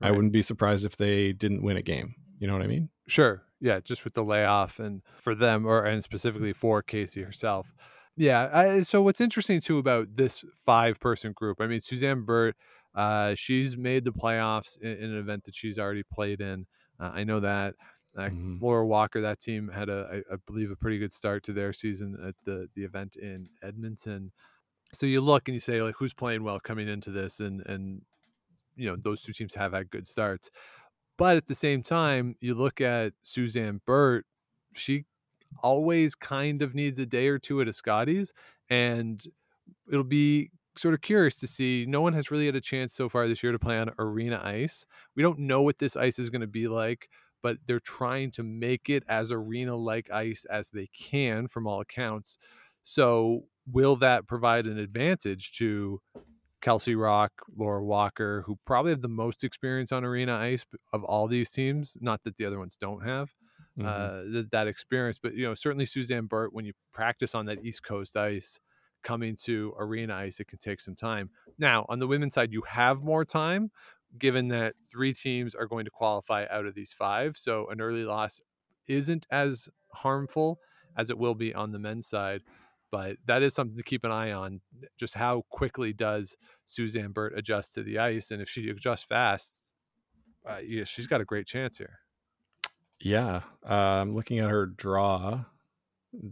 I 0.01 0.09
wouldn't 0.09 0.33
be 0.33 0.41
surprised 0.41 0.85
if 0.85 0.97
they 0.97 1.33
didn't 1.33 1.61
win 1.61 1.77
a 1.77 1.83
game. 1.83 2.15
You 2.39 2.47
know 2.47 2.53
what 2.53 2.63
I 2.63 2.67
mean? 2.67 2.89
Sure. 3.07 3.43
Yeah, 3.61 3.79
just 3.79 4.05
with 4.05 4.15
the 4.15 4.23
layoff 4.23 4.79
and 4.79 5.03
for 5.19 5.35
them 5.35 5.67
or 5.67 5.85
and 5.85 6.03
specifically 6.03 6.53
for 6.53 6.81
Casey 6.81 7.21
herself. 7.21 7.75
Yeah. 8.19 8.49
I, 8.53 8.81
so 8.81 9.01
what's 9.01 9.21
interesting 9.21 9.61
too 9.61 9.77
about 9.77 10.17
this 10.17 10.43
five 10.65 10.99
person 10.99 11.31
group, 11.31 11.61
I 11.61 11.67
mean, 11.67 11.79
Suzanne 11.79 12.23
Birt, 12.23 12.55
uh, 12.93 13.33
she's 13.35 13.77
made 13.77 14.03
the 14.03 14.11
playoffs 14.11 14.77
in, 14.81 14.91
in 14.91 15.11
an 15.11 15.17
event 15.17 15.45
that 15.45 15.55
she's 15.55 15.79
already 15.79 16.03
played 16.03 16.41
in. 16.41 16.67
Uh, 16.99 17.11
I 17.13 17.23
know 17.23 17.39
that. 17.39 17.75
Uh, 18.17 18.23
Mhm. 18.29 18.59
Laura 18.61 18.85
Walker, 18.85 19.21
that 19.21 19.39
team 19.39 19.69
had 19.69 19.87
a, 19.87 20.23
I, 20.29 20.33
I 20.33 20.37
believe, 20.47 20.71
a 20.71 20.75
pretty 20.75 20.97
good 20.99 21.13
start 21.13 21.43
to 21.43 21.53
their 21.53 21.71
season 21.73 22.17
at 22.27 22.35
the 22.43 22.67
the 22.75 22.83
event 22.83 23.15
in 23.15 23.45
Edmonton. 23.63 24.31
So 24.93 25.05
you 25.05 25.21
look 25.21 25.47
and 25.47 25.53
you 25.55 25.59
say 25.61 25.81
like, 25.83 25.95
who's 25.99 26.13
playing 26.15 26.43
well 26.43 26.59
coming 26.59 26.89
into 26.89 27.11
this, 27.11 27.39
and 27.39 27.65
and 27.67 28.03
you 28.75 28.89
know 28.89 28.97
those 28.97 29.21
two 29.23 29.33
teams 29.33 29.55
have 29.55 29.73
had 29.73 29.91
good 29.91 30.07
starts. 30.07 30.51
But 31.17 31.37
at 31.37 31.47
the 31.47 31.55
same 31.55 31.83
time, 31.83 32.35
you 32.41 32.55
look 32.55 32.81
at 32.81 33.13
Suzanne 33.23 33.81
Birt, 33.85 34.25
she 34.75 35.05
always 35.61 36.15
kind 36.15 36.61
of 36.61 36.75
needs 36.75 36.99
a 36.99 37.05
day 37.05 37.27
or 37.27 37.39
two 37.39 37.61
at 37.61 37.67
a 37.67 37.73
Scotties. 37.73 38.33
And 38.69 39.23
it'll 39.91 40.03
be 40.03 40.51
sort 40.77 40.93
of 40.93 41.01
curious 41.01 41.35
to 41.37 41.47
see. 41.47 41.85
No 41.87 42.01
one 42.01 42.13
has 42.13 42.31
really 42.31 42.45
had 42.45 42.55
a 42.55 42.61
chance 42.61 42.93
so 42.93 43.09
far 43.09 43.27
this 43.27 43.43
year 43.43 43.51
to 43.51 43.59
play 43.59 43.77
on 43.77 43.91
arena 43.99 44.41
ice. 44.43 44.85
We 45.15 45.23
don't 45.23 45.39
know 45.39 45.61
what 45.61 45.79
this 45.79 45.95
ice 45.95 46.19
is 46.19 46.29
going 46.29 46.41
to 46.41 46.47
be 46.47 46.67
like, 46.67 47.09
but 47.41 47.57
they're 47.67 47.79
trying 47.79 48.31
to 48.31 48.43
make 48.43 48.89
it 48.89 49.03
as 49.07 49.31
arena 49.31 49.75
like 49.75 50.09
ice 50.11 50.45
as 50.45 50.69
they 50.69 50.87
can 50.87 51.47
from 51.47 51.67
all 51.67 51.81
accounts. 51.81 52.37
So, 52.83 53.45
will 53.71 53.97
that 53.97 54.27
provide 54.27 54.65
an 54.65 54.79
advantage 54.79 55.51
to 55.57 56.01
Kelsey 56.61 56.95
Rocque, 56.95 57.41
Laura 57.55 57.83
Walker, 57.83 58.43
who 58.45 58.57
probably 58.65 58.91
have 58.91 59.01
the 59.01 59.07
most 59.07 59.43
experience 59.43 59.91
on 59.91 60.03
arena 60.03 60.35
ice 60.35 60.65
of 60.91 61.03
all 61.03 61.27
these 61.27 61.51
teams. 61.51 61.95
Not 62.01 62.23
that 62.23 62.37
the 62.37 62.45
other 62.45 62.59
ones 62.59 62.75
don't 62.79 63.05
have 63.05 63.29
Mhm. 63.79 63.85
uh, 63.85 64.23
th- 64.33 64.47
that 64.51 64.67
experience, 64.67 65.19
but 65.19 65.33
you 65.35 65.45
know 65.45 65.53
certainly 65.53 65.85
Suzanne 65.85 66.25
Birt, 66.27 66.53
when 66.53 66.65
you 66.65 66.73
practice 66.93 67.33
on 67.35 67.45
that 67.47 67.63
East 67.63 67.83
Coast 67.83 68.17
ice, 68.17 68.59
coming 69.03 69.35
to 69.43 69.73
arena 69.79 70.15
ice, 70.15 70.39
it 70.39 70.47
can 70.47 70.59
take 70.59 70.81
some 70.81 70.95
time. 70.95 71.29
Now 71.57 71.85
on 71.89 71.99
the 71.99 72.07
women's 72.07 72.33
side, 72.33 72.51
you 72.51 72.63
have 72.63 73.01
more 73.03 73.23
time, 73.25 73.71
given 74.17 74.49
that 74.49 74.73
three 74.91 75.13
teams 75.13 75.55
are 75.55 75.67
going 75.67 75.85
to 75.85 75.91
qualify 75.91 76.45
out 76.49 76.65
of 76.65 76.75
these 76.75 76.93
five, 76.93 77.37
so 77.37 77.67
an 77.69 77.79
early 77.81 78.03
loss 78.05 78.41
isn't 78.87 79.25
as 79.31 79.69
harmful 79.93 80.59
as 80.97 81.09
it 81.09 81.17
will 81.17 81.35
be 81.35 81.53
on 81.53 81.71
the 81.71 81.79
men's 81.79 82.07
side. 82.07 82.43
But 82.91 83.17
that 83.25 83.43
is 83.43 83.53
something 83.53 83.77
to 83.77 83.83
keep 83.83 84.03
an 84.03 84.11
eye 84.11 84.31
on. 84.31 84.61
Just 84.97 85.13
how 85.13 85.43
quickly 85.49 85.93
does 85.93 86.35
Suzanne 86.65 87.11
Birt 87.11 87.37
adjust 87.37 87.75
to 87.75 87.83
the 87.83 87.99
ice, 87.99 88.31
and 88.31 88.41
if 88.41 88.49
she 88.49 88.67
adjusts 88.69 89.03
fast, 89.03 89.75
uh, 90.49 90.57
yeah, 90.57 90.83
she's 90.85 91.07
got 91.07 91.21
a 91.21 91.25
great 91.25 91.45
chance 91.47 91.77
here. 91.77 91.99
Yeah, 93.01 93.41
I'm 93.63 94.15
looking 94.15 94.39
at 94.39 94.49
her 94.49 94.65
draw. 94.65 95.45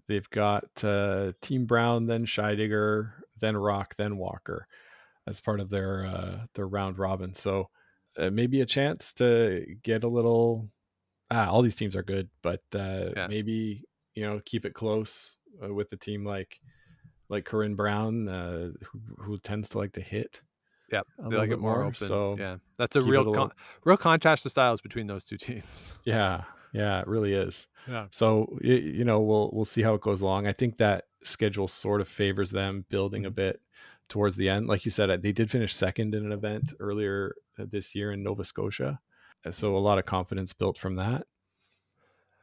They've 0.08 0.30
got 0.32 0.84
uh, 0.84 1.34
Team 1.42 1.66
Brown, 1.66 2.08
then 2.08 2.26
Scheidegger, 2.26 3.12
then 3.40 3.56
Rocque, 3.56 3.96
then 3.96 4.18
Walker, 4.18 4.68
as 5.28 5.40
part 5.40 5.60
of 5.60 5.70
their 5.70 6.06
uh, 6.06 6.40
their 6.56 6.68
round 6.68 6.98
robin. 6.98 7.34
So 7.34 7.70
uh, 8.18 8.30
maybe 8.32 8.62
a 8.62 8.66
chance 8.66 9.14
to 9.14 9.66
get 9.84 10.04
a 10.04 10.08
little. 10.08 10.70
Ah, 11.30 11.50
all 11.50 11.62
these 11.62 11.76
teams 11.76 11.96
are 11.96 12.04
good, 12.04 12.30
but 12.42 12.62
uh, 12.74 13.12
Yeah. 13.16 13.28
maybe 13.28 13.84
you 14.16 14.26
know 14.26 14.42
keep 14.46 14.66
it 14.66 14.74
close 14.74 15.38
uh, 15.64 15.74
with 15.74 15.92
a 15.94 15.98
team 15.98 16.26
like 16.26 16.60
like 17.30 17.46
Corryn 17.46 17.76
Brown, 17.76 18.28
uh, 18.28 18.70
who, 18.84 19.00
who 19.20 19.38
tends 19.38 19.70
to 19.70 19.78
like 19.78 19.94
to 19.94 20.02
hit. 20.02 20.42
Yeah, 20.92 21.02
they 21.20 21.26
little 21.26 21.40
like 21.40 21.52
it 21.52 21.60
more, 21.60 21.74
more, 21.76 21.84
open. 21.88 22.08
so 22.08 22.36
yeah, 22.40 22.58
that's 22.78 22.96
a 22.96 23.02
real 23.02 23.30
a 23.30 23.36
con- 23.36 23.52
real 23.84 23.98
contrast 23.98 24.44
to 24.44 24.50
styles 24.50 24.82
between 24.82 25.06
those 25.08 25.24
two 25.26 25.38
teams. 25.38 25.98
Yeah, 26.06 26.46
yeah, 26.74 27.00
it 27.00 27.08
really 27.08 27.34
is. 27.34 27.68
Yeah. 27.88 28.08
So 28.12 28.58
you 28.62 29.06
know, 29.06 29.20
we'll 29.20 29.50
we'll 29.54 29.66
see 29.66 29.82
how 29.82 29.94
it 29.94 30.02
goes 30.02 30.22
along. 30.22 30.48
I 30.48 30.54
think 30.54 30.78
that 30.78 31.06
schedule 31.24 31.68
sort 31.68 32.02
of 32.02 32.08
favors 32.08 32.52
them 32.52 32.86
building 32.90 33.26
a 33.26 33.32
bit 33.32 33.62
towards 34.10 34.36
the 34.36 34.50
end. 34.50 34.68
Like 34.68 34.86
you 34.86 34.92
said, 34.92 35.22
they 35.22 35.32
did 35.32 35.52
finish 35.52 35.76
second 35.76 36.16
in 36.16 36.26
an 36.26 36.32
event 36.32 36.74
earlier 36.80 37.36
uh, 37.60 37.66
this 37.70 37.94
year 37.94 38.12
in 38.12 38.24
Nova 38.24 38.44
Scotia, 38.44 39.00
Uh, 39.46 39.52
so 39.52 39.76
a 39.76 39.80
lot 39.80 39.98
of 39.98 40.06
confidence 40.06 40.54
built 40.54 40.78
from 40.78 40.96
that. 40.96 41.26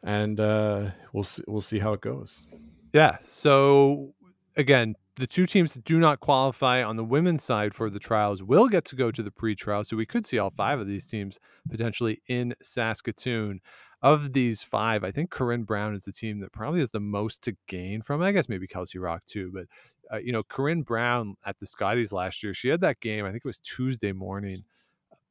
And 0.03 0.39
uh, 0.39 0.91
we'll 1.13 1.25
see, 1.25 1.43
we'll 1.47 1.63
see 1.63 1.79
how 1.79 1.95
it 1.95 2.01
goes. 2.01 2.47
Yeah. 2.93 3.17
So 3.27 4.15
again, 4.57 4.95
the 5.17 5.27
two 5.27 5.47
teams 5.47 5.73
that 5.73 5.85
do 5.85 5.99
not 5.99 6.21
qualify 6.21 6.83
on 6.83 6.97
the 6.97 7.05
women's 7.05 7.45
side 7.45 7.75
for 7.75 7.89
the 7.89 7.99
trials 7.99 8.43
will 8.43 8.69
get 8.69 8.85
to 8.87 8.97
go 8.97 9.11
to 9.11 9.23
the 9.23 9.31
pre-trial. 9.31 9.85
So 9.85 9.97
we 9.97 10.07
could 10.07 10.27
see 10.27 10.39
all 10.39 10.51
five 10.51 10.81
of 10.81 10.87
these 10.87 11.07
teams 11.07 11.39
potentially 11.71 12.21
in 12.29 12.55
Saskatoon. 12.63 13.61
Of 14.05 14.35
these 14.35 14.63
five, 14.63 15.03
I 15.03 15.13
think 15.13 15.31
Corryn 15.33 15.67
Brown 15.67 15.95
is 15.97 16.05
the 16.05 16.13
team 16.13 16.41
that 16.41 16.53
probably 16.53 16.81
has 16.81 16.93
the 16.93 17.01
most 17.01 17.43
to 17.45 17.57
gain 17.69 18.03
from. 18.03 18.23
I 18.23 18.33
guess 18.33 18.51
maybe 18.51 18.69
Kelsey 18.69 18.99
Rocque 19.01 19.25
too, 19.27 19.51
but 19.55 19.67
uh, 20.15 20.19
you 20.19 20.33
know, 20.33 20.45
Corryn 20.45 20.85
Brown 20.85 21.37
at 21.47 21.59
the 21.59 21.67
Scotties 21.67 22.13
last 22.13 22.43
year, 22.43 22.55
she 22.55 22.69
had 22.69 22.83
that 22.83 23.01
game. 23.01 23.25
I 23.25 23.31
think 23.33 23.45
it 23.47 23.49
was 23.49 23.61
Tuesday 23.61 24.13
morning. 24.13 24.65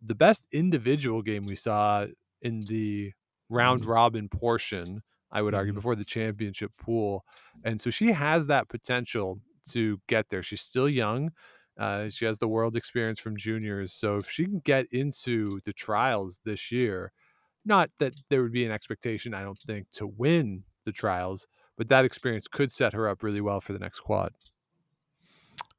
The 0.01 0.15
best 0.15 0.47
individual 0.53 1.21
game 1.23 1.45
we 1.45 1.55
saw 1.55 2.07
in 2.41 2.65
the 2.67 3.13
round 3.49 3.85
robin 3.85 4.29
portion, 4.29 5.03
I 5.31 5.41
would 5.43 5.55
argue, 5.55 5.73
Mhm. 5.73 5.75
before 5.75 5.95
the 5.95 6.05
championship 6.05 6.73
pool. 6.77 7.25
And 7.63 7.81
so 7.81 7.89
she 7.91 8.13
has 8.13 8.47
that 8.47 8.69
potential 8.69 9.41
to 9.71 10.01
get 10.07 10.29
there. 10.29 10.43
She's 10.43 10.61
still 10.61 10.89
young. 10.89 11.31
Uh, 11.77 12.09
she 12.09 12.25
has 12.25 12.39
the 12.39 12.47
world 12.49 12.75
experience 12.77 13.19
from 13.19 13.37
juniors. 13.37 13.93
So 13.93 14.17
if 14.17 14.29
she 14.29 14.45
can 14.45 14.59
get 14.59 14.87
into 14.91 15.61
the 15.65 15.73
trials 15.73 16.41
this 16.45 16.71
year, 16.71 17.13
not 17.65 17.89
that 17.99 18.13
there 18.29 18.41
would 18.41 18.51
be 18.51 18.65
an 18.65 18.71
expectation, 18.71 19.33
I 19.33 19.43
don't 19.43 19.59
think, 19.59 19.87
to 19.93 20.07
win 20.07 20.63
the 20.85 20.91
trials, 20.91 21.47
but 21.77 21.89
that 21.89 22.05
experience 22.05 22.47
could 22.47 22.71
set 22.71 22.93
her 22.93 23.07
up 23.07 23.23
really 23.23 23.41
well 23.41 23.61
for 23.61 23.73
the 23.73 23.79
next 23.79 24.01
quad. 24.01 24.33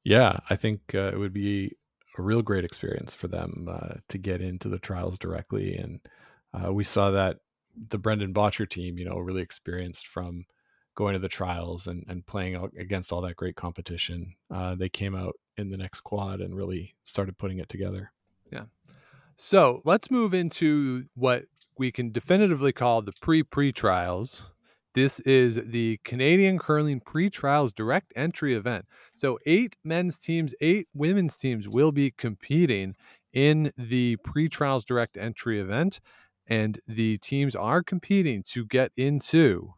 Yeah, 0.02 0.38
I 0.50 0.56
think 0.56 0.94
uh, 0.94 1.08
it 1.12 1.18
would 1.18 1.32
be 1.32 1.76
a 2.18 2.22
real 2.22 2.42
great 2.42 2.64
experience 2.64 3.14
for 3.14 3.28
them 3.28 3.68
uh, 3.70 3.94
to 4.08 4.18
get 4.18 4.40
into 4.40 4.68
the 4.68 4.78
trials 4.78 5.18
directly. 5.18 5.76
And 5.76 6.00
uh, 6.52 6.72
we 6.72 6.84
saw 6.84 7.10
that 7.10 7.38
the 7.88 7.98
Brendan 7.98 8.34
Bottcher 8.34 8.68
team, 8.68 8.98
you 8.98 9.04
know, 9.04 9.18
really 9.18 9.42
experienced 9.42 10.06
from 10.06 10.44
going 10.94 11.14
to 11.14 11.18
the 11.18 11.28
trials 11.28 11.86
and, 11.86 12.04
and 12.08 12.24
playing 12.24 12.54
against 12.78 13.12
all 13.12 13.20
that 13.22 13.36
great 13.36 13.56
competition. 13.56 14.34
Uh, 14.50 14.74
they 14.74 14.88
came 14.88 15.16
out 15.16 15.34
in 15.56 15.70
the 15.70 15.76
next 15.76 16.02
quad 16.02 16.40
and 16.40 16.54
really 16.54 16.94
started 17.04 17.36
putting 17.36 17.58
it 17.58 17.68
together. 17.68 18.12
So 19.36 19.82
let's 19.84 20.10
move 20.10 20.34
into 20.34 21.04
what 21.14 21.44
we 21.78 21.90
can 21.90 22.12
definitively 22.12 22.72
call 22.72 23.02
the 23.02 23.12
pre 23.20 23.42
pre 23.42 23.72
trials. 23.72 24.44
This 24.94 25.18
is 25.20 25.60
the 25.66 25.98
Canadian 26.04 26.56
Curling 26.56 27.00
Pre 27.00 27.28
Trials 27.28 27.72
Direct 27.72 28.12
Entry 28.14 28.54
event. 28.54 28.84
So, 29.10 29.40
eight 29.44 29.76
men's 29.82 30.16
teams, 30.16 30.54
eight 30.60 30.86
women's 30.94 31.36
teams 31.36 31.68
will 31.68 31.90
be 31.90 32.12
competing 32.12 32.94
in 33.32 33.72
the 33.76 34.16
Pre 34.22 34.48
Trials 34.48 34.84
Direct 34.84 35.16
Entry 35.16 35.58
event. 35.60 35.98
And 36.46 36.78
the 36.86 37.18
teams 37.18 37.56
are 37.56 37.82
competing 37.82 38.44
to 38.50 38.66
get 38.66 38.92
into 38.96 39.74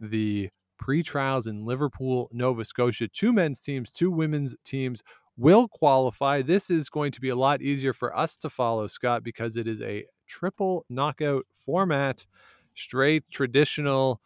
the 0.00 0.48
pre 0.78 1.02
trials 1.02 1.46
in 1.46 1.64
Liverpool, 1.64 2.28
Nova 2.32 2.64
Scotia. 2.64 3.06
Two 3.08 3.32
men's 3.32 3.60
teams, 3.60 3.90
two 3.90 4.10
women's 4.10 4.56
teams 4.64 5.02
will 5.38 5.68
qualify. 5.68 6.42
This 6.42 6.68
is 6.68 6.90
going 6.90 7.12
to 7.12 7.20
be 7.20 7.28
a 7.30 7.36
lot 7.36 7.62
easier 7.62 7.92
for 7.92 8.14
us 8.14 8.36
to 8.38 8.50
follow, 8.50 8.88
Scott, 8.88 9.22
because 9.22 9.56
it 9.56 9.66
is 9.66 9.80
a 9.80 10.04
triple 10.26 10.84
knockout 10.90 11.46
format, 11.64 12.26
straight 12.74 13.24
traditional 13.30 14.20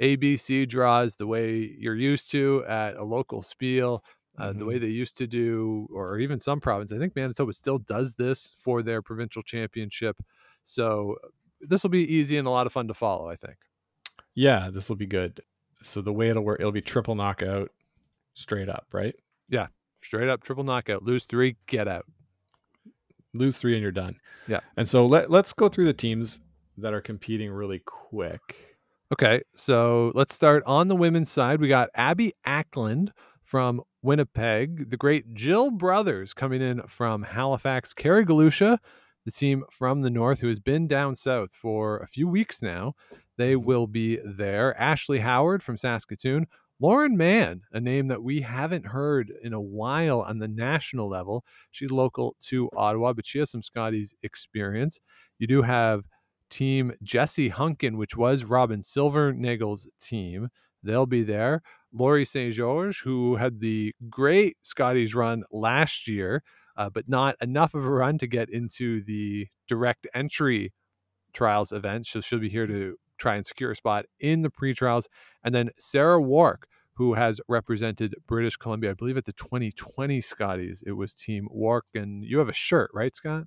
ABC 0.00 0.68
draws, 0.68 1.16
the 1.16 1.26
way 1.26 1.74
you're 1.78 1.96
used 1.96 2.30
to 2.30 2.64
at 2.68 2.96
a 2.96 3.04
local 3.04 3.42
spiel. 3.42 4.04
Uh, 4.38 4.50
Mm-hmm. 4.50 4.58
The 4.60 4.64
way 4.64 4.78
they 4.78 4.86
used 4.86 5.18
to 5.18 5.26
do, 5.26 5.88
or 5.92 6.18
even 6.18 6.38
some 6.40 6.60
province, 6.60 6.92
I 6.92 6.98
think 6.98 7.16
Manitoba 7.16 7.52
still 7.52 7.78
does 7.78 8.14
this 8.14 8.54
for 8.58 8.80
their 8.82 9.02
provincial 9.02 9.42
championship. 9.42 10.22
So 10.62 11.16
this 11.60 11.82
will 11.82 11.90
be 11.90 12.10
easy 12.10 12.38
and 12.38 12.46
a 12.46 12.50
lot 12.50 12.66
of 12.66 12.72
fun 12.72 12.88
to 12.88 12.94
follow. 12.94 13.28
I 13.28 13.36
think. 13.36 13.56
Yeah, 14.34 14.70
this 14.72 14.88
will 14.88 14.96
be 14.96 15.06
good. 15.06 15.40
So 15.82 16.00
the 16.00 16.12
way 16.12 16.28
it'll 16.28 16.44
work, 16.44 16.60
it'll 16.60 16.72
be 16.72 16.80
triple 16.80 17.16
knockout, 17.16 17.70
straight 18.34 18.68
up, 18.68 18.86
right? 18.92 19.14
Straight 20.02 20.28
up 20.28 20.42
triple 20.42 20.64
knockout. 20.64 21.02
Lose 21.02 21.24
three, 21.24 21.56
get 21.66 21.88
out. 21.88 22.06
Lose 23.34 23.58
three 23.58 23.74
and 23.74 23.82
you're 23.82 23.92
done. 23.92 24.16
Yeah. 24.48 24.60
And 24.76 24.88
so 24.88 25.06
let 25.06 25.30
let's 25.30 25.52
go 25.52 25.68
through 25.68 25.84
the 25.84 25.92
teams 25.92 26.40
that 26.78 26.94
are 26.94 27.00
competing 27.00 27.50
really 27.50 27.82
quick. 27.84 28.70
Okay, 29.12 29.42
so 29.54 30.12
let's 30.14 30.34
start 30.34 30.62
on 30.66 30.88
the 30.88 30.96
women's 30.96 31.30
side. 31.30 31.60
We 31.60 31.68
got 31.68 31.90
Abby 31.94 32.32
Ackland 32.46 33.12
from 33.42 33.82
Winnipeg, 34.02 34.90
the 34.90 34.96
great 34.96 35.34
Jill 35.34 35.72
Brothers 35.72 36.32
coming 36.32 36.62
in 36.62 36.82
from 36.86 37.24
Halifax, 37.24 37.92
Kerry 37.92 38.24
Galusha, 38.24 38.78
the 39.24 39.32
team 39.32 39.64
from 39.70 40.02
the 40.02 40.10
north 40.10 40.40
who 40.40 40.48
has 40.48 40.60
been 40.60 40.86
down 40.86 41.16
south 41.16 41.50
for 41.52 41.98
a 41.98 42.06
few 42.06 42.28
weeks 42.28 42.62
now. 42.62 42.94
They 43.36 43.54
mm-hmm. 43.54 43.66
will 43.66 43.86
be 43.88 44.18
there. 44.24 44.80
Ashley 44.80 45.18
Howard 45.18 45.62
from 45.62 45.76
Saskatoon, 45.76 46.46
Lauren 46.82 47.14
Mann, 47.14 47.60
a 47.72 47.80
name 47.80 48.08
that 48.08 48.22
we 48.22 48.40
haven't 48.40 48.86
heard 48.86 49.30
in 49.42 49.52
a 49.52 49.60
while 49.60 50.22
on 50.22 50.38
the 50.38 50.48
national 50.48 51.10
level. 51.10 51.44
She's 51.70 51.90
local 51.90 52.36
to 52.46 52.70
Ottawa, 52.74 53.12
but 53.12 53.26
she 53.26 53.38
has 53.38 53.50
some 53.50 53.62
Scotties 53.62 54.14
experience. 54.22 54.98
You 55.38 55.46
do 55.46 55.60
have 55.60 56.04
team 56.48 56.92
Jessie 57.02 57.50
Hunkin, 57.50 57.96
which 57.96 58.16
was 58.16 58.44
Robyn 58.44 58.80
Silvernagle's 58.80 59.86
team. 60.00 60.48
They'll 60.82 61.04
be 61.04 61.22
there. 61.22 61.60
Laurie 61.92 62.24
St-Georges, 62.24 62.98
who 62.98 63.36
had 63.36 63.60
the 63.60 63.94
great 64.08 64.56
Scotties 64.62 65.14
run 65.14 65.44
last 65.52 66.08
year, 66.08 66.42
uh, 66.78 66.88
but 66.88 67.08
not 67.08 67.36
enough 67.42 67.74
of 67.74 67.84
a 67.84 67.90
run 67.90 68.16
to 68.18 68.26
get 68.26 68.48
into 68.48 69.04
the 69.04 69.48
direct 69.68 70.06
entry 70.14 70.72
trials 71.34 71.72
event. 71.72 72.06
So 72.06 72.22
she'll 72.22 72.38
be 72.38 72.48
here 72.48 72.66
to 72.66 72.96
try 73.18 73.36
and 73.36 73.44
secure 73.44 73.72
a 73.72 73.76
spot 73.76 74.06
in 74.18 74.42
the 74.42 74.50
pre 74.50 74.72
trials. 74.72 75.08
And 75.44 75.54
then 75.54 75.70
Sarah 75.78 76.20
Wark, 76.20 76.66
who 77.00 77.14
has 77.14 77.40
represented 77.48 78.14
British 78.26 78.58
Columbia, 78.58 78.90
I 78.90 78.92
believe 78.92 79.16
at 79.16 79.24
the 79.24 79.32
2020 79.32 80.20
Scotties. 80.20 80.84
It 80.86 80.92
was 80.92 81.14
Team 81.14 81.48
Wark. 81.50 81.86
And 81.94 82.22
you 82.22 82.36
have 82.40 82.48
a 82.50 82.52
shirt, 82.52 82.90
right, 82.92 83.16
Scott? 83.16 83.44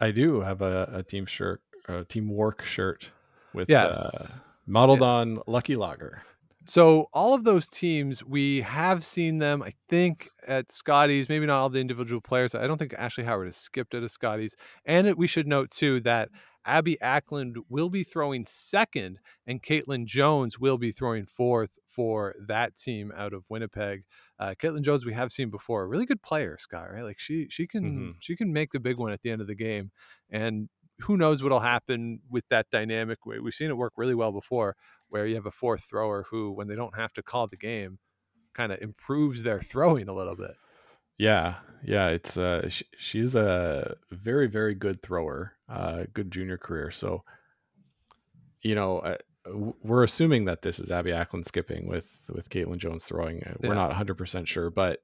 I 0.00 0.10
do 0.10 0.40
have 0.40 0.62
a, 0.62 0.88
a 0.90 1.02
team 1.02 1.26
shirt, 1.26 1.60
a 1.86 2.04
team 2.04 2.30
Wark 2.30 2.64
shirt 2.64 3.10
with 3.52 3.68
Yes. 3.68 3.94
uh, 3.98 4.28
modeled 4.66 5.02
on 5.02 5.40
Lucky 5.46 5.76
Lager. 5.76 6.22
So 6.64 7.08
all 7.12 7.34
of 7.34 7.44
those 7.44 7.68
teams, 7.68 8.24
we 8.24 8.62
have 8.62 9.04
seen 9.04 9.36
them. 9.36 9.62
I 9.62 9.72
think 9.90 10.30
at 10.46 10.72
Scotties, 10.72 11.28
maybe 11.28 11.44
not 11.44 11.60
all 11.60 11.68
the 11.68 11.80
individual 11.80 12.22
players. 12.22 12.54
I 12.54 12.66
don't 12.66 12.78
think 12.78 12.94
Ashley 12.94 13.24
Howard 13.24 13.48
has 13.48 13.56
skipped 13.56 13.92
at 13.92 14.02
a 14.02 14.08
Scotties. 14.08 14.56
And 14.86 15.06
it, 15.06 15.18
we 15.18 15.26
should 15.26 15.46
note 15.46 15.70
too 15.70 16.00
that 16.00 16.30
Abby 16.64 16.96
Ackland 17.00 17.56
will 17.68 17.88
be 17.88 18.04
throwing 18.04 18.44
second, 18.46 19.18
and 19.46 19.62
Kaitlyn 19.62 20.04
Jones 20.04 20.58
will 20.58 20.76
be 20.78 20.92
throwing 20.92 21.24
fourth 21.24 21.78
for 21.86 22.34
that 22.46 22.76
team 22.76 23.12
out 23.16 23.32
of 23.32 23.48
Winnipeg. 23.48 24.04
Uh, 24.38 24.54
Kaitlyn 24.58 24.82
Jones, 24.82 25.06
we 25.06 25.14
have 25.14 25.32
seen 25.32 25.50
before, 25.50 25.82
a 25.82 25.86
really 25.86 26.06
good 26.06 26.22
player, 26.22 26.56
Scott. 26.58 26.92
Right? 26.92 27.02
Like 27.04 27.18
she 27.18 27.48
she 27.48 27.66
can 27.66 27.84
Mhm. 27.84 28.16
she 28.20 28.36
can 28.36 28.52
make 28.52 28.72
the 28.72 28.80
big 28.80 28.98
one 28.98 29.12
at 29.12 29.22
the 29.22 29.30
end 29.30 29.40
of 29.40 29.46
the 29.46 29.54
game, 29.54 29.90
and 30.30 30.68
who 31.02 31.16
knows 31.16 31.42
what'll 31.42 31.60
happen 31.60 32.20
with 32.28 32.44
that 32.48 32.68
dynamic? 32.70 33.24
We've 33.24 33.54
seen 33.54 33.70
it 33.70 33.76
work 33.76 33.92
really 33.96 34.16
well 34.16 34.32
before 34.32 34.76
where 35.10 35.26
you 35.26 35.36
have 35.36 35.46
a 35.46 35.50
fourth 35.52 35.84
thrower 35.84 36.24
who, 36.30 36.50
when 36.52 36.66
they 36.68 36.74
don't 36.74 36.96
have 36.96 37.12
to 37.14 37.22
call 37.22 37.46
the 37.46 37.56
game, 37.56 37.98
kind 38.52 38.72
of 38.72 38.80
improves 38.82 39.42
their 39.44 39.60
throwing 39.60 40.08
a 40.08 40.12
little 40.14 40.34
bit. 40.36 40.56
Yeah, 41.18 41.56
yeah, 41.84 42.08
it's 42.08 42.36
uh, 42.36 42.68
she, 42.68 42.84
she's 42.96 43.34
a 43.34 43.96
very, 44.10 44.46
very 44.46 44.74
good 44.74 45.02
thrower, 45.02 45.52
uh, 45.68 46.04
good 46.14 46.30
junior 46.30 46.56
career. 46.58 46.90
So, 46.90 47.24
you 48.62 48.74
know, 48.74 48.98
uh, 49.00 49.16
we're 49.82 50.04
assuming 50.04 50.44
that 50.46 50.62
this 50.62 50.78
is 50.78 50.90
Abby 50.90 51.10
Ackland 51.12 51.46
skipping 51.46 51.86
with 51.88 52.22
with 52.32 52.50
Kaitlyn 52.50 52.78
Jones 52.78 53.04
throwing. 53.04 53.42
Uh, 53.42 53.54
Yeah. 53.62 53.68
We're 53.68 53.74
not 53.74 53.88
100 53.88 54.14
percent 54.16 54.48
sure, 54.48 54.70
but 54.70 55.00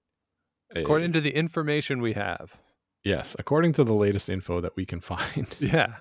uh, 0.76 0.80
According 0.80 1.12
to 1.12 1.20
the 1.20 1.30
information 1.34 2.00
we 2.00 2.12
have. 2.14 2.58
yes, 3.04 3.34
according 3.38 3.72
to 3.74 3.84
the 3.84 3.94
latest 3.94 4.28
info 4.28 4.60
that 4.60 4.76
we 4.76 4.84
can 4.86 5.00
find, 5.12 5.54
Yeah. 5.58 5.96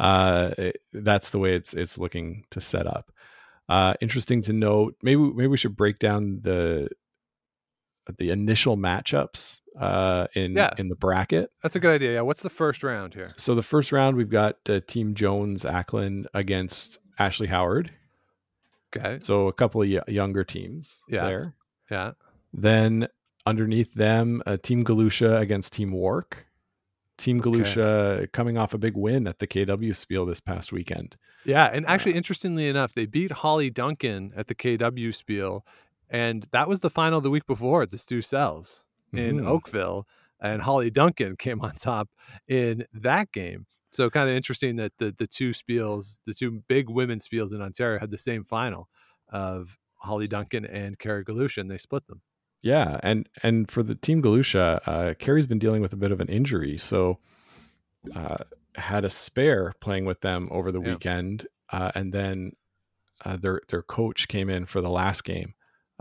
uh, 0.00 0.50
it- 0.58 0.80
that's 0.92 1.30
the 1.30 1.38
way 1.38 1.54
it's 1.54 1.74
it's 1.74 1.98
looking 1.98 2.44
to 2.50 2.60
set 2.60 2.86
up. 2.86 3.12
Uh, 3.68 3.94
interesting 4.00 4.42
to 4.42 4.52
note. 4.52 4.94
Maybe 5.02 5.20
maybe 5.20 5.46
we 5.48 5.56
should 5.56 5.76
break 5.76 5.98
down 5.98 6.40
the 6.42 6.88
the 8.18 8.30
initial 8.30 8.76
matchups 8.76 9.60
uh, 9.80 10.26
in 10.34 10.52
Yeah. 10.54 10.70
in 10.78 10.88
the 10.88 10.94
bracket. 10.94 11.50
That's 11.62 11.76
a 11.76 11.80
good 11.80 11.94
idea. 11.94 12.14
Yeah. 12.14 12.20
What's 12.22 12.42
the 12.42 12.50
first 12.50 12.82
round 12.82 13.14
here? 13.14 13.32
So 13.36 13.54
the 13.54 13.62
first 13.62 13.92
round 13.92 14.16
we've 14.16 14.28
got 14.30 14.58
uh, 14.68 14.80
Team 14.86 15.14
Jones 15.14 15.64
Ackland 15.64 16.28
against 16.34 16.98
Ashley 17.18 17.46
Howard. 17.48 17.90
Okay. 18.96 19.18
So 19.22 19.48
a 19.48 19.52
couple 19.52 19.82
of 19.82 19.88
y- 19.88 20.00
younger 20.06 20.44
teams 20.44 21.00
Yeah. 21.08 21.24
there. 21.26 21.54
Yeah. 21.90 22.12
Then 22.52 23.08
underneath 23.46 23.92
them, 23.94 24.42
uh, 24.46 24.56
Team 24.62 24.84
Galusha 24.84 25.40
against 25.40 25.72
Team 25.72 25.90
Wark. 25.90 26.46
Team 27.16 27.40
Galusha 27.40 28.30
coming 28.32 28.56
off 28.58 28.74
a 28.74 28.78
big 28.78 28.96
win 28.96 29.26
at 29.26 29.38
the 29.38 29.46
KW 29.46 29.94
Spiel 29.94 30.26
this 30.26 30.40
past 30.40 30.72
weekend. 30.72 31.16
Yeah. 31.44 31.66
And 31.66 31.86
actually, 31.86 32.14
interestingly 32.14 32.68
enough, 32.68 32.92
they 32.94 33.06
beat 33.06 33.30
Hollie 33.30 33.70
Duncan 33.70 34.32
at 34.36 34.46
the 34.48 34.54
KW 34.54 35.12
Spiel. 35.14 35.64
And 36.14 36.46
that 36.52 36.68
was 36.68 36.78
the 36.78 36.90
final 36.90 37.20
the 37.20 37.30
week 37.30 37.44
before 37.46 37.82
at 37.82 37.90
the 37.90 37.98
Stu 37.98 38.22
Sells 38.22 38.84
in 39.12 39.38
Mhm. 39.40 39.46
Oakville. 39.46 40.06
And 40.40 40.62
Hollie 40.62 40.90
Duncan 40.90 41.36
came 41.44 41.60
on 41.60 41.74
top 41.74 42.08
in 42.46 42.86
that 42.92 43.32
game. 43.32 43.66
So 43.90 44.10
kind 44.10 44.28
of 44.28 44.36
interesting 44.36 44.76
that 44.76 44.92
the 44.98 45.14
the 45.16 45.26
two 45.26 45.50
spiels, 45.50 46.18
the 46.26 46.34
two 46.34 46.62
big 46.68 46.88
women's 46.88 47.26
spiels 47.26 47.52
in 47.52 47.60
Ontario 47.62 47.98
had 47.98 48.10
the 48.10 48.18
same 48.18 48.44
final 48.44 48.88
of 49.28 49.76
Hollie 49.96 50.28
Duncan 50.28 50.64
and 50.64 50.98
Kerry 50.98 51.24
Galusha, 51.24 51.58
and 51.58 51.70
they 51.70 51.78
split 51.78 52.06
them. 52.06 52.20
Yeah, 52.62 52.98
and 53.02 53.28
and 53.42 53.70
for 53.70 53.82
the 53.82 53.94
Team 53.94 54.22
Galusha, 54.22 54.80
uh, 54.86 55.14
Kerry's 55.14 55.46
been 55.46 55.58
dealing 55.58 55.82
with 55.82 55.92
a 55.92 55.96
bit 55.96 56.12
of 56.12 56.20
an 56.20 56.28
injury, 56.28 56.78
so 56.78 57.18
uh, 58.14 58.38
had 58.76 59.04
a 59.04 59.10
spare 59.10 59.72
playing 59.80 60.04
with 60.04 60.20
them 60.20 60.48
over 60.50 60.70
the 60.72 60.80
Yeah. 60.80 60.92
weekend, 60.92 61.46
uh, 61.70 61.90
and 61.94 62.12
then 62.12 62.52
uh, 63.24 63.36
their 63.36 63.60
their 63.68 63.82
coach 63.82 64.28
came 64.28 64.50
in 64.50 64.66
for 64.66 64.80
the 64.80 64.90
last 64.90 65.24
game 65.24 65.54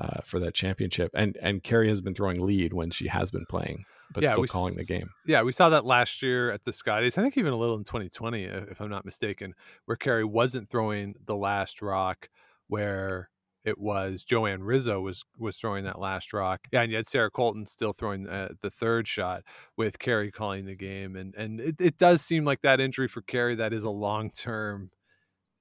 uh, 0.04 0.20
for 0.26 0.39
that 0.39 0.54
championship, 0.54 1.12
and 1.13 1.38
and 1.42 1.63
Kerry 1.63 1.88
has 1.88 2.02
been 2.02 2.13
throwing 2.13 2.46
lead 2.46 2.74
when 2.74 2.89
she 2.89 3.08
has 3.08 3.32
been 3.32 3.46
playing, 3.46 3.86
but 4.13 4.24
Yeah, 4.24 4.34
still 4.34 4.46
calling 4.46 4.76
the 4.76 4.84
game. 4.84 5.10
Yeah, 5.26 5.44
we 5.44 5.54
saw 5.54 5.70
that 5.70 5.86
last 5.86 6.22
year 6.22 6.52
at 6.52 6.66
the 6.66 6.74
Scotties. 6.74 7.18
I 7.18 7.22
think 7.22 7.38
even 7.38 7.54
a 7.54 7.58
little 7.58 7.78
in 7.78 7.86
2020, 7.86 8.44
if 8.44 8.82
I'm 8.82 8.89
not 8.89 9.06
mistaken, 9.06 9.54
where 9.86 9.96
Kerry 9.96 10.26
wasn't 10.26 10.70
throwing 10.70 11.16
the 11.26 11.38
last 11.38 11.82
rock, 11.82 12.30
where 12.68 13.30
it 13.63 13.80
was 13.80 14.26
Jo-Ann 14.26 14.63
Rizzo 14.63 15.00
was 15.00 15.24
was 15.38 15.56
throwing 15.56 15.86
that 15.86 16.00
last 16.00 16.34
rock. 16.34 16.68
Yeah, 16.74 16.82
and 16.82 16.92
you 16.92 16.98
had 16.98 17.08
Sarah 17.08 17.32
Koltun 17.32 17.68
still 17.68 17.94
throwing 17.94 18.28
uh, 18.28 18.50
the 18.62 18.70
third 18.70 19.08
shot 19.08 19.44
with 19.78 20.00
Kerry 20.00 20.32
calling 20.32 20.66
the 20.66 20.76
game, 20.76 21.16
and 21.16 21.34
and 21.36 21.62
it, 21.62 21.76
it 21.80 21.98
does 21.98 22.22
seem 22.22 22.44
like 22.44 22.62
that 22.62 22.82
injury 22.82 23.08
for 23.08 23.22
Kerry 23.22 23.56
that 23.56 23.72
is 23.72 23.86
a 23.86 23.89
long 23.89 24.32
term 24.32 24.92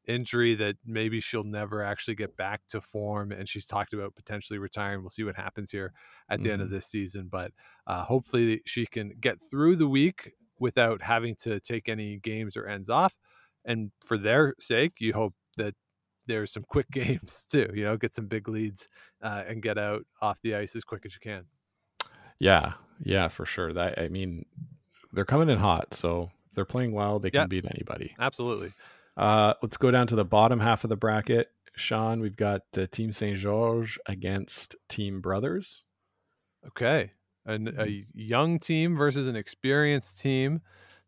injury 0.06 0.54
that 0.56 0.76
maybe 0.84 1.20
she'll 1.20 1.44
never 1.44 1.82
actually 1.82 2.14
get 2.14 2.36
back 2.36 2.60
to 2.68 2.80
form 2.80 3.30
and 3.32 3.48
she's 3.48 3.66
talked 3.66 3.92
about 3.92 4.14
potentially 4.16 4.58
retiring 4.58 5.00
we'll 5.00 5.10
see 5.10 5.22
what 5.24 5.36
happens 5.36 5.70
here 5.70 5.92
at 6.28 6.42
the 6.42 6.50
end 6.50 6.60
of 6.62 6.70
Mhm. 6.70 6.70
this 6.70 6.86
season 6.86 7.28
but 7.28 7.52
uh, 7.86 8.04
hopefully 8.04 8.60
she 8.66 8.86
can 8.86 9.10
get 9.20 9.40
through 9.40 9.76
the 9.76 9.88
week 9.88 10.32
without 10.58 11.02
having 11.02 11.36
to 11.36 11.60
take 11.60 11.88
any 11.88 12.18
games 12.18 12.56
or 12.56 12.66
ends 12.66 12.90
off 12.90 13.14
and 13.64 13.92
for 14.04 14.18
their 14.18 14.54
sake 14.58 14.94
you 14.98 15.12
hope 15.12 15.34
that 15.56 15.74
there's 16.26 16.52
some 16.52 16.64
quick 16.64 16.88
games 16.92 17.44
too 17.50 17.70
you 17.74 17.84
know 17.84 17.96
get 17.96 18.14
some 18.14 18.26
big 18.26 18.48
leads 18.48 18.88
uh, 19.22 19.44
and 19.46 19.62
get 19.62 19.78
out 19.78 20.04
off 20.20 20.40
the 20.42 20.54
ice 20.54 20.74
as 20.76 20.84
quick 20.84 21.04
as 21.06 21.14
you 21.14 21.20
can 21.20 21.46
Yeah, 22.38 22.74
yeah, 23.00 23.28
for 23.28 23.46
sure. 23.46 23.72
That 23.72 23.98
I 23.98 24.08
mean, 24.08 24.44
they're 25.12 25.24
coming 25.24 25.48
in 25.48 25.58
hot. 25.58 25.94
So 25.94 26.30
if 26.48 26.54
they're 26.54 26.64
playing 26.64 26.92
well, 26.92 27.18
they 27.18 27.30
can 27.30 27.48
beat 27.48 27.66
anybody. 27.66 28.16
Absolutely. 28.18 28.74
Uh, 29.16 29.55
let's 29.62 29.77
go 29.77 29.90
down 29.90 30.07
to 30.07 30.16
the 30.16 30.25
bottom 30.25 30.61
half 30.61 30.85
of 30.85 30.90
the 30.90 30.96
bracket. 30.96 31.48
Sean, 31.77 32.20
we've 32.20 32.37
got 32.37 32.62
uh, 32.77 32.87
Team 32.90 33.12
Saint 33.12 33.38
Georges 33.38 33.98
against 34.07 34.77
Team 34.88 35.20
Brothers. 35.20 35.85
Okay. 36.66 37.12
An, 37.44 37.75
a 37.79 38.07
young 38.14 38.59
team 38.59 38.96
versus 38.96 39.27
an 39.27 39.37
experienced 39.37 40.20
team. 40.20 40.61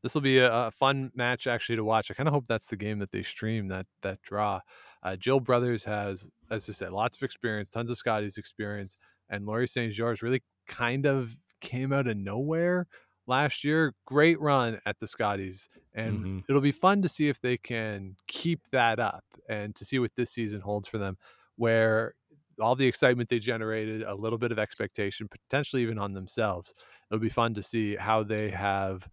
This 0.02 0.14
will 0.14 0.22
be 0.22 0.38
a, 0.38 0.52
a 0.52 0.70
fun 0.70 1.12
match 1.14 1.46
actually 1.46 1.76
to 1.76 1.84
watch. 1.84 2.10
I 2.10 2.14
kind 2.14 2.28
of 2.28 2.34
hope 2.34 2.46
that's 2.48 2.66
the 2.66 2.76
game 2.76 2.98
that 2.98 3.12
they 3.12 3.22
stream 3.22 3.68
that 3.68 3.86
that 4.02 4.20
draw. 4.22 4.60
Uh, 5.02 5.16
Jill 5.16 5.40
Brothers 5.40 5.84
has, 5.84 6.28
as 6.50 6.68
I 6.68 6.72
said, 6.72 6.92
lots 6.92 7.16
of 7.16 7.22
experience, 7.22 7.70
tons 7.70 7.90
of 7.90 7.96
Scotty's 7.96 8.36
experience, 8.38 8.96
and 9.28 9.46
Laurie 9.46 9.68
St-Georges 9.68 10.22
really 10.22 10.42
kind 10.66 11.06
of 11.06 11.36
came 11.60 11.92
out 11.92 12.06
of 12.06 12.16
nowhere 12.16 12.86
last 13.26 13.64
year. 13.64 13.94
Great 14.06 14.40
run 14.40 14.80
at 14.86 14.98
the 15.00 15.06
Scotties, 15.06 15.68
and 15.94 16.26
Mhm. 16.26 16.44
it'll 16.48 16.60
be 16.60 16.72
fun 16.72 17.02
to 17.02 17.08
see 17.08 17.28
if 17.28 17.40
they 17.40 17.56
can 17.56 18.16
keep 18.26 18.68
that 18.70 18.98
up 19.00 19.24
and 19.48 19.74
to 19.76 19.84
see 19.84 19.98
what 19.98 20.14
this 20.16 20.30
season 20.30 20.60
holds 20.60 20.88
for 20.88 20.98
them. 20.98 21.16
Where 21.56 22.14
all 22.60 22.76
the 22.76 22.86
excitement 22.86 23.28
they 23.28 23.38
generated, 23.40 24.02
a 24.02 24.14
little 24.14 24.38
bit 24.38 24.52
of 24.52 24.58
expectation, 24.58 25.28
potentially 25.28 25.82
even 25.82 25.98
on 25.98 26.12
themselves. 26.12 26.72
It'll 27.10 27.20
be 27.20 27.28
fun 27.28 27.54
to 27.54 27.62
see 27.62 27.96
how 27.96 28.22
they 28.22 28.50
have 28.50 29.08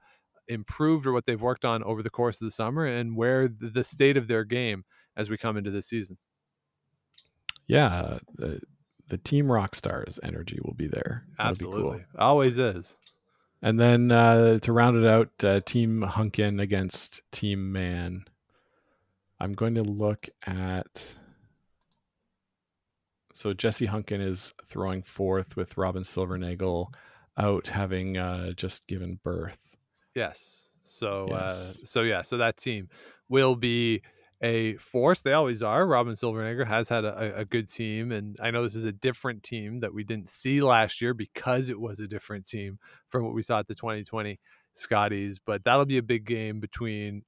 improved 0.47 1.07
or 1.07 1.13
what 1.13 1.25
they've 1.25 1.41
worked 1.41 1.65
on 1.65 1.83
over 1.83 2.03
the 2.03 2.09
course 2.09 2.39
of 2.41 2.45
the 2.45 2.51
summer 2.51 2.85
and 2.85 3.15
where 3.15 3.47
the 3.47 3.83
state 3.83 4.17
of 4.17 4.27
their 4.27 4.43
game 4.43 4.83
as 5.15 5.29
we 5.29 5.37
come 5.37 5.57
into 5.57 5.71
this 5.71 5.87
season. 5.87 6.17
Yeah, 7.67 8.19
the, 8.35 8.61
the 9.07 9.17
Team 9.17 9.51
Rock 9.51 9.75
Stars 9.75 10.19
energy 10.23 10.59
will 10.63 10.73
be 10.73 10.87
there. 10.87 11.25
That'll 11.41 11.55
be 11.55 11.67
cool. 11.67 11.91
Absolutely. 11.91 12.05
Always 12.17 12.59
is. 12.59 12.97
And 13.61 13.79
then 13.79 14.11
uh, 14.11 14.59
to 14.59 14.73
round 14.73 14.97
it 14.97 15.07
out, 15.07 15.29
uh, 15.43 15.59
Team 15.61 16.01
Hunkin 16.01 16.59
against 16.61 17.21
Team 17.31 17.71
Mann. 17.71 18.25
I'm 19.39 19.53
going 19.53 19.75
to 19.75 19.83
look 19.83 20.27
at. 20.45 21.15
So 23.33 23.53
Jessie 23.53 23.87
Hunkin 23.87 24.21
is 24.21 24.53
throwing 24.65 25.03
fourth 25.03 25.55
with 25.55 25.77
Robyn 25.77 26.03
Silvernagle 26.03 26.93
out 27.37 27.67
having 27.67 28.17
uh, 28.17 28.51
just 28.53 28.85
given 28.87 29.19
birth. 29.23 29.77
Yes. 30.13 30.69
So 30.83 31.27
uh 31.27 31.67
Yes. 31.67 31.89
so 31.89 32.01
yeah, 32.01 32.21
so 32.21 32.37
that 32.37 32.57
team 32.57 32.89
will 33.29 33.55
be 33.55 34.01
a 34.41 34.75
force. 34.77 35.21
They 35.21 35.33
always 35.33 35.61
are. 35.61 35.85
Robyn 35.85 36.15
Silvernagle 36.15 36.67
has 36.67 36.89
had 36.89 37.05
a, 37.05 37.39
a 37.39 37.45
good 37.45 37.69
team, 37.69 38.11
and 38.11 38.37
I 38.41 38.51
know 38.51 38.63
this 38.63 38.75
is 38.75 38.85
a 38.85 38.91
different 38.91 39.43
team 39.43 39.79
that 39.79 39.93
we 39.93 40.03
didn't 40.03 40.29
see 40.29 40.61
last 40.61 41.01
year 41.01 41.13
because 41.13 41.69
it 41.69 41.79
was 41.79 41.99
a 41.99 42.07
different 42.07 42.47
team 42.47 42.79
from 43.07 43.23
what 43.23 43.33
we 43.33 43.43
saw 43.43 43.59
at 43.59 43.67
the 43.67 43.75
2020 43.75 44.39
Scotties. 44.73 45.39
But 45.43 45.63
that'll 45.63 45.85
be 45.85 45.97
a 45.97 46.03
big 46.03 46.25
game 46.25 46.59
between 46.59 47.23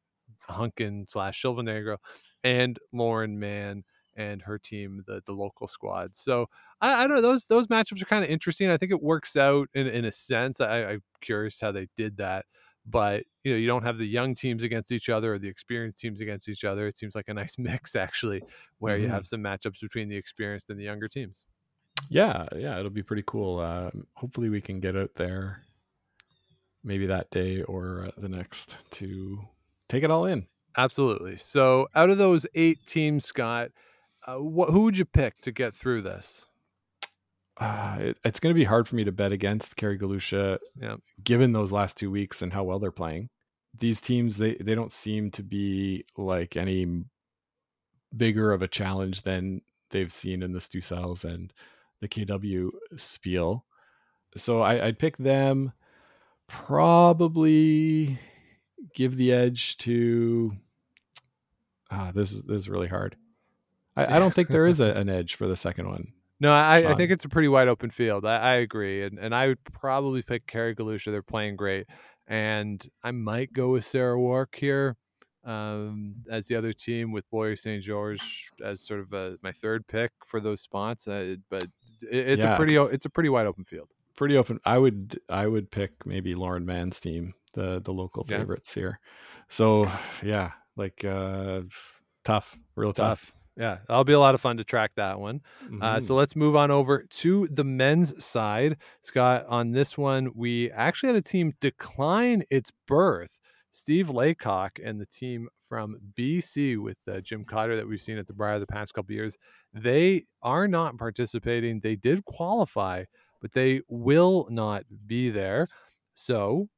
Hunkin 0.50 1.10
slash 1.10 1.42
Silvernagro 1.42 1.98
and 2.44 2.80
Lauren 2.92 3.40
Mann 3.40 3.84
and 4.16 4.44
her 4.44 4.60
team, 4.60 5.04
the 5.08 5.22
the 5.26 5.34
local 5.34 5.68
squad. 5.68 6.16
So 6.16 6.48
I, 6.82 7.04
I 7.04 7.08
don't 7.08 7.18
know 7.18 7.22
those 7.22 7.46
those 7.48 7.68
matchups 7.68 8.02
are 8.02 8.06
kind 8.06 8.24
of 8.24 8.30
interesting. 8.30 8.70
I 8.70 8.78
think 8.78 8.92
it 8.92 9.02
works 9.02 9.36
out 9.36 9.70
in 9.74 9.88
in 9.88 10.06
a 10.06 10.12
sense. 10.12 10.62
I, 10.62 10.84
I'm 10.86 11.04
curious 11.22 11.60
how 11.62 11.72
they 11.72 11.88
did 11.96 12.18
that, 12.18 12.46
but 12.86 13.24
you 13.44 13.52
know 13.54 13.58
you 13.58 13.68
don't 13.68 13.84
have 13.84 13.98
the 13.98 14.06
young 14.08 14.36
teams 14.36 14.64
against 14.64 14.92
each 14.92 15.10
other 15.10 15.34
or 15.34 15.40
the 15.40 15.48
experienced 15.50 16.00
teams 16.00 16.22
against 16.22 16.50
each 16.50 16.64
other. 16.64 16.88
It 16.88 16.98
seems 16.98 17.16
like 17.16 17.28
a 17.30 17.34
nice 17.34 17.58
mix 17.60 17.96
actually, 17.96 18.42
where 18.80 18.98
you 18.98 19.08
Mhm. 19.08 19.12
have 19.12 19.26
some 19.26 19.42
matchups 19.42 19.82
between 19.82 20.10
the 20.10 20.18
experienced 20.18 20.70
and 20.70 20.80
the 20.80 20.84
younger 20.84 21.08
teams. 21.08 21.46
Yeah, 22.10 22.48
yeah, 22.56 22.78
it'll 22.80 22.90
be 22.92 23.04
pretty 23.04 23.24
cool. 23.26 23.60
Uh, 23.60 23.92
hopefully, 24.16 24.50
we 24.50 24.62
can 24.62 24.80
get 24.80 24.96
out 24.98 25.16
there 25.16 25.64
maybe 26.84 27.06
that 27.08 27.30
day 27.32 27.62
or 27.64 28.06
uh, 28.08 28.12
the 28.18 28.30
next 28.30 28.78
to 28.92 29.40
take 29.90 30.04
it 30.04 30.12
all 30.12 30.26
in. 30.26 30.48
Absolutely. 30.78 31.38
So 31.38 31.88
out 31.96 32.10
of 32.10 32.18
those 32.18 32.46
eight 32.56 32.86
teams, 32.86 33.26
Scott, 33.26 33.70
uh, 34.28 34.38
what 34.38 34.70
who 34.70 34.82
would 34.82 34.98
you 34.98 35.06
pick 35.06 35.40
to 35.42 35.52
get 35.52 35.76
through 35.76 36.02
this? 36.02 36.48
Uh, 37.58 37.98
it, 38.00 38.18
it's 38.26 38.40
going 38.40 38.54
to 38.54 38.60
be 38.60 38.64
hard 38.64 38.88
for 38.88 38.96
me 38.96 39.04
to 39.04 39.12
bet 39.12 39.32
against 39.32 39.76
Kerry 39.76 39.98
Galusha, 39.98 40.58
Yeah. 40.82 40.96
given 41.24 41.52
those 41.52 41.72
last 41.72 41.98
two 41.98 42.10
weeks 42.10 42.42
and 42.42 42.52
how 42.52 42.64
well 42.64 42.80
they're 42.80 42.92
playing. 42.92 43.30
These 43.80 44.02
teams, 44.02 44.38
they 44.38 44.56
they 44.56 44.76
don't 44.76 44.92
seem 44.92 45.32
to 45.32 45.44
be 45.44 46.06
like 46.18 46.58
any 46.58 47.04
bigger 48.16 48.52
of 48.52 48.62
a 48.62 48.68
challenge 48.68 49.22
than 49.24 49.62
they've 49.90 50.12
seen 50.12 50.44
in 50.44 50.52
the 50.52 50.62
Stu 50.62 50.82
Sells 50.82 51.24
and 51.26 51.52
the 52.02 52.08
KW 52.08 52.70
Spiel. 52.98 53.66
So 54.38 54.62
I, 54.62 54.88
I'd 54.88 55.00
pick 55.00 55.18
them. 55.18 55.74
Probably 56.48 58.18
give 58.96 59.16
the 59.18 59.32
edge 59.32 59.78
to. 59.80 60.54
Ah, 61.92 62.12
this 62.14 62.32
is 62.32 62.44
this 62.46 62.58
is 62.58 62.70
really 62.70 62.88
hard. 62.88 63.16
I, 63.96 64.16
I 64.16 64.20
don't 64.20 64.34
think 64.34 64.50
there 64.50 64.68
is 64.68 64.80
a, 64.82 64.86
an 64.94 65.10
edge 65.10 65.36
for 65.36 65.48
the 65.48 65.56
second 65.56 65.88
one. 65.88 66.14
No, 66.44 66.52
I, 66.52 66.92
I 66.92 66.96
think 66.96 67.10
it's 67.10 67.24
a 67.26 67.30
pretty 67.30 67.48
wide 67.48 67.70
open 67.70 67.90
field. 67.90 68.26
I, 68.26 68.38
I 68.38 68.54
agree, 68.56 69.04
and 69.04 69.18
and 69.18 69.34
I 69.34 69.48
would 69.48 69.64
probably 69.64 70.22
pick 70.22 70.46
Kerry 70.46 70.76
Galusha. 70.76 71.06
They're 71.12 71.22
playing 71.24 71.56
great, 71.56 71.88
and 72.28 72.86
I 73.02 73.12
might 73.12 73.54
go 73.54 73.70
with 73.72 73.86
Sarah 73.86 74.20
Wark 74.20 74.56
here 74.56 74.98
um, 75.46 76.16
as 76.30 76.48
the 76.48 76.56
other 76.56 76.74
team 76.74 77.12
with 77.14 77.26
Laurie 77.32 77.56
St-Georges 77.58 78.52
as 78.64 78.82
sort 78.82 79.00
of 79.00 79.14
a, 79.14 79.38
my 79.42 79.52
third 79.54 79.88
pick 79.88 80.12
for 80.28 80.42
those 80.42 80.60
spots. 80.62 81.08
Uh, 81.08 81.36
but 81.50 81.64
it, 82.02 82.28
it's 82.30 82.44
Yeah, 82.44 82.56
a 82.56 82.58
pretty 82.58 82.76
it's 82.76 83.06
a 83.06 83.10
pretty 83.10 83.30
wide 83.30 83.46
open 83.48 83.64
field. 83.64 83.88
pretty 84.18 84.36
open. 84.38 84.60
I 84.66 84.78
would 84.78 85.20
I 85.30 85.48
would 85.48 85.72
pick 85.72 86.06
maybe 86.06 86.34
Lauren 86.34 86.66
Mann's 86.66 87.00
team, 87.00 87.36
the 87.54 87.82
the 87.82 87.94
local 87.94 88.26
Yeah. 88.28 88.40
favorites 88.40 88.74
here. 88.74 89.00
So 89.50 89.90
yeah, 90.22 90.52
like 90.76 91.06
uh 91.06 91.62
tough, 92.26 92.58
real 92.76 92.92
tough. 92.92 93.32
Tough. 93.32 93.34
Yeah, 93.56 93.80
that'll 93.88 94.04
be 94.04 94.14
a 94.14 94.20
lot 94.20 94.34
of 94.34 94.42
fun 94.42 94.58
to 94.58 94.64
track 94.64 94.92
that 94.96 95.20
one. 95.20 95.42
Uh, 95.80 95.98
Mhm. 95.98 96.04
so 96.04 96.16
let's 96.16 96.36
move 96.36 96.56
on 96.56 96.72
over 96.72 97.04
to 97.04 97.48
the 97.52 97.64
men's 97.64 98.24
side. 98.24 98.78
Scott, 99.04 99.46
on 99.48 99.72
this 99.74 99.96
one, 99.98 100.32
we 100.36 100.72
actually 100.72 101.08
had 101.08 101.16
a 101.18 101.22
team 101.22 101.54
decline 101.62 102.44
its 102.50 102.72
berth. 102.88 103.40
Steve 103.72 104.10
Laycock 104.10 104.80
and 104.84 105.00
the 105.00 105.06
team 105.06 105.50
from 105.70 105.98
BC 106.16 106.78
with 106.78 106.98
uh, 107.08 107.22
Jim 107.22 107.46
Cotter 107.46 107.76
that 107.76 107.88
we've 107.88 108.02
seen 108.02 108.18
at 108.18 108.28
the 108.28 108.34
Brier 108.34 108.60
the 108.60 108.68
past 108.68 108.94
couple 108.94 109.14
years, 109.14 109.38
they 109.74 110.26
are 110.42 110.68
not 110.68 110.98
participating. 110.98 111.80
They 111.80 111.96
did 111.96 112.26
qualify, 112.26 113.06
but 113.42 113.52
they 113.54 113.82
will 113.88 114.48
not 114.50 114.86
be 115.08 115.30
there. 115.30 115.68
So 116.14 116.70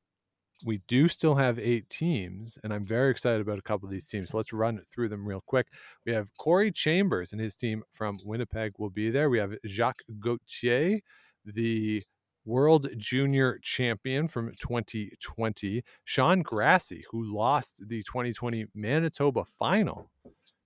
we 0.63 0.81
do 0.87 1.07
still 1.07 1.35
have 1.35 1.59
eight 1.59 1.89
teams, 1.89 2.57
and 2.63 2.73
I'm 2.73 2.85
very 2.85 3.11
excited 3.11 3.41
about 3.41 3.59
a 3.59 3.63
couple 3.63 3.87
of 3.87 3.91
these 3.91 4.05
teams. 4.05 4.29
So 4.29 4.37
let's 4.37 4.53
run 4.53 4.81
through 4.87 5.09
them 5.09 5.27
real 5.27 5.43
quick. 5.45 5.67
We 6.05 6.13
have 6.13 6.33
Corey 6.37 6.71
Chambers 6.71 7.33
and 7.33 7.41
his 7.41 7.55
team 7.55 7.83
from 7.91 8.17
Winnipeg 8.23 8.73
will 8.77 8.89
be 8.89 9.09
there. 9.09 9.29
We 9.29 9.39
have 9.39 9.55
Jacques 9.65 10.03
Gauthier, 10.19 11.01
the 11.45 12.03
world 12.45 12.87
junior 12.97 13.59
champion 13.61 14.27
from 14.27 14.51
2020. 14.59 15.83
Sean 16.03 16.43
Grassie, 16.43 17.03
who 17.11 17.35
lost 17.35 17.81
the 17.87 18.03
2020 18.03 18.67
Manitoba 18.73 19.43
final 19.59 20.11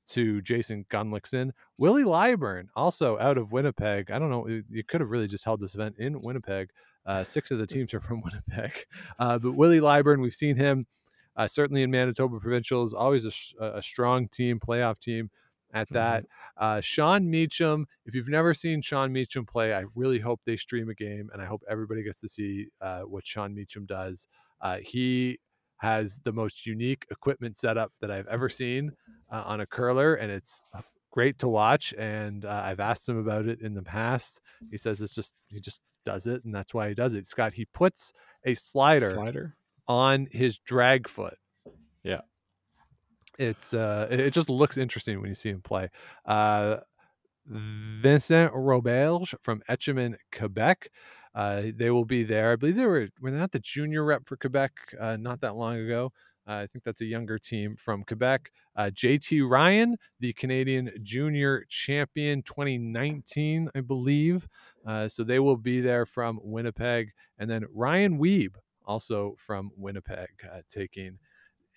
to 0.09 0.41
Jason 0.41 0.85
Gunnlaugson. 0.89 1.51
Willie 1.77 2.03
Lyburn, 2.03 2.67
also 2.75 3.17
out 3.19 3.37
of 3.37 3.51
Winnipeg. 3.51 4.11
I 4.11 4.19
don't 4.19 4.29
know. 4.29 4.47
You 4.47 4.83
could 4.83 5.01
have 5.01 5.09
really 5.09 5.27
just 5.27 5.45
held 5.45 5.61
this 5.61 5.75
event 5.75 5.95
in 5.97 6.17
Winnipeg. 6.21 6.69
Uh, 7.09 7.23
six 7.23 7.49
of 7.49 7.57
the 7.57 7.65
teams 7.65 7.93
are 7.93 7.99
from 7.99 8.21
Winnipeg. 8.23 8.85
Uh, 9.17 9.39
but 9.39 9.53
Willie 9.53 9.79
Lyburn, 9.79 10.21
we've 10.21 10.33
seen 10.33 10.55
him 10.55 10.85
uh, 11.35 11.47
certainly 11.47 11.83
in 11.83 11.89
Manitoba 11.89 12.37
Provincials, 12.39 12.93
always 12.93 13.25
a, 13.25 13.31
sh- 13.31 13.53
a 13.59 13.81
strong 13.81 14.27
team, 14.27 14.59
playoff 14.59 14.99
team 14.99 15.31
at 15.73 15.87
that. 15.91 16.25
Uh, 16.57 16.81
Sean 16.81 17.29
Meacham, 17.29 17.87
if 18.05 18.13
you've 18.13 18.27
never 18.27 18.53
seen 18.53 18.81
Sean 18.81 19.13
Meacham 19.13 19.45
play, 19.45 19.73
I 19.73 19.85
really 19.95 20.19
hope 20.19 20.41
they 20.45 20.57
stream 20.57 20.89
a 20.89 20.93
game 20.93 21.29
and 21.31 21.41
I 21.41 21.45
hope 21.45 21.61
everybody 21.69 22.03
gets 22.03 22.19
to 22.21 22.27
see 22.27 22.67
uh, 22.81 23.01
what 23.01 23.25
Sean 23.25 23.55
Meacham 23.55 23.85
does. 23.85 24.27
Uh, 24.61 24.77
he 24.83 25.39
has 25.77 26.19
the 26.25 26.33
most 26.33 26.65
unique 26.65 27.05
equipment 27.09 27.55
setup 27.55 27.93
that 28.01 28.11
I've 28.11 28.27
ever 28.27 28.49
seen 28.49 28.91
uh, 29.31 29.43
on 29.45 29.61
a 29.61 29.65
curler, 29.65 30.15
and 30.15 30.29
it's 30.29 30.61
great 31.11 31.39
to 31.39 31.47
watch. 31.47 31.93
And 31.97 32.43
uh, 32.43 32.63
I've 32.65 32.81
asked 32.81 33.07
him 33.07 33.17
about 33.17 33.45
it 33.45 33.61
in 33.61 33.73
the 33.73 33.83
past. 33.83 34.41
He 34.69 34.77
says 34.77 34.99
it's 35.01 35.15
just, 35.15 35.33
he 35.47 35.61
just 35.61 35.79
does 36.09 36.25
it, 36.27 36.43
and 36.43 36.53
that's 36.53 36.73
why 36.73 36.89
he 36.89 36.95
does 36.95 37.13
it. 37.13 37.27
Scott, 37.27 37.53
he 37.53 37.65
puts 37.65 38.11
a 38.45 38.53
slider 38.55 39.11
Slider. 39.11 39.55
on 39.87 40.27
his 40.31 40.57
drag 40.59 41.07
foot. 41.07 41.37
Yeah. 42.03 42.21
It's 43.37 43.73
uh 43.73 44.07
it 44.09 44.31
just 44.31 44.49
looks 44.49 44.77
interesting 44.77 45.21
when 45.21 45.29
you 45.29 45.35
see 45.35 45.49
him 45.49 45.61
play. 45.61 45.89
Uh 46.25 46.77
Vincent 47.45 48.53
Roberge 48.53 49.33
from 49.41 49.61
Etchemin, 49.69 50.15
Quebec. 50.31 50.89
Uh, 51.33 51.63
they 51.75 51.89
will 51.89 52.05
be 52.05 52.23
there. 52.23 52.51
I 52.51 52.55
believe 52.55 52.75
they 52.75 52.85
were 52.85 53.07
were 53.21 53.31
they 53.31 53.37
not 53.37 53.51
the 53.51 53.59
junior 53.59 54.03
rep 54.03 54.27
for 54.27 54.35
Quebec 54.37 54.71
uh, 54.99 55.17
not 55.17 55.41
that 55.41 55.55
long 55.55 55.77
ago. 55.77 56.11
I 56.49 56.67
think 56.67 56.83
that's 56.83 57.01
a 57.01 57.05
younger 57.05 57.37
team 57.37 57.75
from 57.75 58.03
Quebec. 58.03 58.51
Uh, 58.75 58.89
JT 58.93 59.47
Ryan, 59.49 59.97
the 60.19 60.33
Canadian 60.33 60.91
junior 61.01 61.65
champion 61.69 62.41
2019, 62.43 63.69
I 63.75 63.81
believe. 63.81 64.47
Uh, 64.85 65.07
so 65.07 65.23
they 65.23 65.39
will 65.39 65.57
be 65.57 65.81
there 65.81 66.05
from 66.05 66.39
Winnipeg. 66.41 67.11
And 67.37 67.49
then 67.49 67.65
Ryan 67.73 68.19
Wiebe, 68.19 68.55
also 68.85 69.35
from 69.37 69.71
Winnipeg, 69.77 70.29
uh, 70.51 70.61
taking 70.69 71.19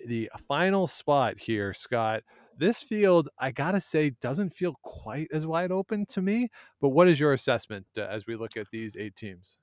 the 0.07 0.31
final 0.49 0.87
spot 0.87 1.39
here, 1.39 1.73
Scott. 1.75 2.23
This 2.57 2.83
field, 2.83 3.29
I 3.39 3.51
gotta 3.51 3.81
say, 3.81 4.11
doesn't 4.21 4.55
feel 4.55 4.75
quite 4.83 5.29
as 5.33 5.47
wide 5.47 5.73
open 5.73 6.07
to 6.07 6.23
me. 6.23 6.49
But 6.81 6.91
what 6.91 7.09
is 7.09 7.21
your 7.21 7.33
assessment 7.33 7.87
uh, 7.97 8.03
as 8.03 8.27
we 8.27 8.37
look 8.37 8.57
at 8.57 8.67
these 8.73 8.97
eight 8.97 9.17
teams? 9.17 9.59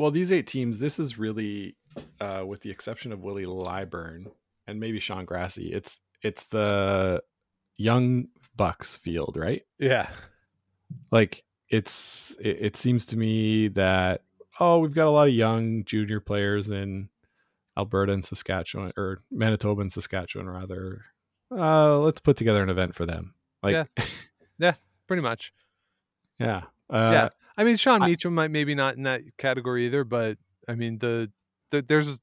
Well, 0.00 0.10
these 0.10 0.32
eight 0.32 0.46
teams, 0.46 0.78
this 0.78 0.98
is 0.98 1.18
really, 1.18 1.76
uh, 2.22 2.42
with 2.46 2.62
the 2.62 2.70
exception 2.70 3.12
of 3.12 3.22
Willie 3.22 3.44
Lyburn 3.44 4.28
and 4.66 4.80
maybe 4.80 4.98
Sean 4.98 5.26
Grassie, 5.26 5.74
it's 5.74 6.00
it's 6.22 6.44
the 6.44 7.22
young 7.76 8.28
Bucks 8.56 8.96
field, 8.96 9.36
right? 9.36 9.60
Yeah, 9.78 10.08
Like 11.10 11.44
it's 11.68 12.34
it, 12.40 12.56
it 12.62 12.76
seems 12.78 13.04
to 13.06 13.18
me 13.18 13.68
that 13.68 14.22
oh, 14.58 14.78
we've 14.78 14.94
got 14.94 15.06
a 15.06 15.10
lot 15.10 15.28
of 15.28 15.34
young 15.34 15.84
junior 15.84 16.20
players 16.20 16.70
in 16.70 17.10
Alberta 17.76 18.14
and 18.14 18.24
Saskatchewan 18.24 18.92
or 18.96 19.18
Manitoba 19.30 19.82
and 19.82 19.92
Saskatchewan 19.92 20.48
rather. 20.48 21.04
Uh, 21.54 21.98
let's 21.98 22.20
put 22.20 22.38
together 22.38 22.62
an 22.62 22.70
event 22.70 22.94
for 22.94 23.04
them. 23.04 23.34
Like 23.62 23.86
Yeah. 24.58 24.72
pretty 25.06 25.22
much. 25.22 25.52
yeah. 26.38 26.62
Uh, 26.88 27.10
yeah, 27.12 27.28
I 27.60 27.64
mean, 27.64 27.76
Sean 27.76 28.02
I- 28.02 28.06
Meacham 28.06 28.34
might 28.34 28.50
maybe 28.50 28.74
not 28.74 28.96
in 28.96 29.02
that 29.02 29.20
category 29.36 29.84
either, 29.84 30.02
but 30.02 30.38
I 30.66 30.74
mean, 30.74 30.98
the, 30.98 31.30
the 31.70 31.82
there's 31.82 32.18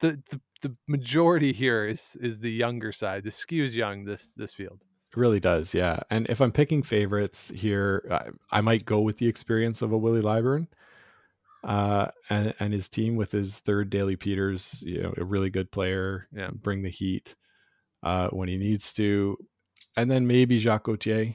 the, 0.00 0.20
the 0.30 0.40
the 0.60 0.76
majority 0.86 1.52
here 1.54 1.86
is 1.86 2.14
is 2.20 2.38
the 2.40 2.50
younger 2.50 2.92
side. 2.92 3.24
The 3.24 3.30
skews 3.30 3.74
young 3.74 4.04
this 4.04 4.34
this 4.34 4.52
field. 4.52 4.80
It 5.10 5.16
really 5.16 5.40
does, 5.40 5.72
yeah. 5.74 6.00
And 6.10 6.26
if 6.28 6.40
I'm 6.42 6.52
picking 6.52 6.82
favorites 6.82 7.50
here, 7.54 8.06
I, 8.10 8.58
I 8.58 8.60
might 8.60 8.84
go 8.84 9.00
with 9.00 9.16
the 9.16 9.28
experience 9.28 9.80
of 9.80 9.92
a 9.92 9.98
Willie 9.98 10.20
Lyburn, 10.20 10.66
uh, 11.64 12.08
and 12.28 12.54
and 12.60 12.72
his 12.74 12.88
team 12.88 13.16
with 13.16 13.32
his 13.32 13.60
third 13.60 13.88
Daley 13.88 14.16
Peters, 14.16 14.82
you 14.86 15.02
know, 15.02 15.14
a 15.16 15.24
really 15.24 15.48
good 15.50 15.70
player. 15.70 16.28
Yeah. 16.36 16.50
bring 16.52 16.82
the 16.82 16.90
heat 16.90 17.34
uh, 18.02 18.28
when 18.28 18.48
he 18.48 18.58
needs 18.58 18.92
to, 18.94 19.38
and 19.96 20.10
then 20.10 20.26
maybe 20.26 20.58
Jacques 20.58 20.84
Gauthier. 20.84 21.34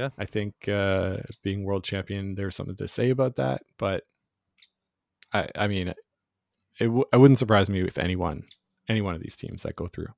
Yeah. 0.00 0.08
I 0.18 0.24
think 0.24 0.68
uh, 0.68 1.18
being 1.42 1.64
world 1.64 1.84
champion, 1.84 2.34
there's 2.34 2.56
something 2.56 2.76
to 2.76 2.88
say 2.88 3.10
about 3.10 3.36
that. 3.36 3.62
But 3.76 4.04
I, 5.32 5.48
I 5.54 5.66
mean, 5.68 5.88
it 6.78 6.86
w- 6.86 7.04
it 7.12 7.18
wouldn't 7.18 7.38
surprise 7.38 7.68
me 7.68 7.82
if 7.82 7.98
anyone, 7.98 8.44
any 8.88 9.02
one 9.02 9.14
of 9.14 9.20
these 9.22 9.36
teams 9.36 9.62
that 9.64 9.76
go 9.76 9.88
through. 9.88 10.08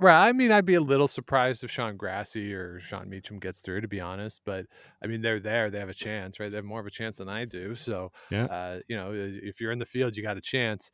Right. 0.00 0.28
I 0.28 0.32
mean, 0.32 0.52
I'd 0.52 0.64
be 0.66 0.74
a 0.74 0.80
little 0.80 1.08
surprised 1.08 1.64
if 1.64 1.70
Sean 1.70 1.96
Grassie 1.98 2.52
or 2.54 2.78
Sean 2.78 3.08
Meacham 3.08 3.40
gets 3.40 3.60
through, 3.60 3.80
to 3.80 3.88
be 3.88 4.00
honest. 4.00 4.42
But 4.44 4.66
I 5.02 5.06
mean, 5.08 5.22
they're 5.22 5.40
there. 5.40 5.70
They 5.70 5.80
have 5.80 5.88
a 5.88 5.94
chance, 5.94 6.38
right? 6.38 6.50
They 6.50 6.56
have 6.58 6.64
more 6.64 6.80
of 6.80 6.86
a 6.86 6.90
chance 6.90 7.16
than 7.16 7.28
I 7.28 7.46
do. 7.46 7.74
So, 7.74 8.12
Yeah. 8.30 8.44
uh, 8.44 8.80
you 8.88 8.96
know, 8.96 9.10
if 9.14 9.60
you're 9.60 9.72
in 9.72 9.80
the 9.80 9.86
field, 9.86 10.16
you 10.16 10.22
got 10.22 10.36
a 10.36 10.40
chance. 10.42 10.92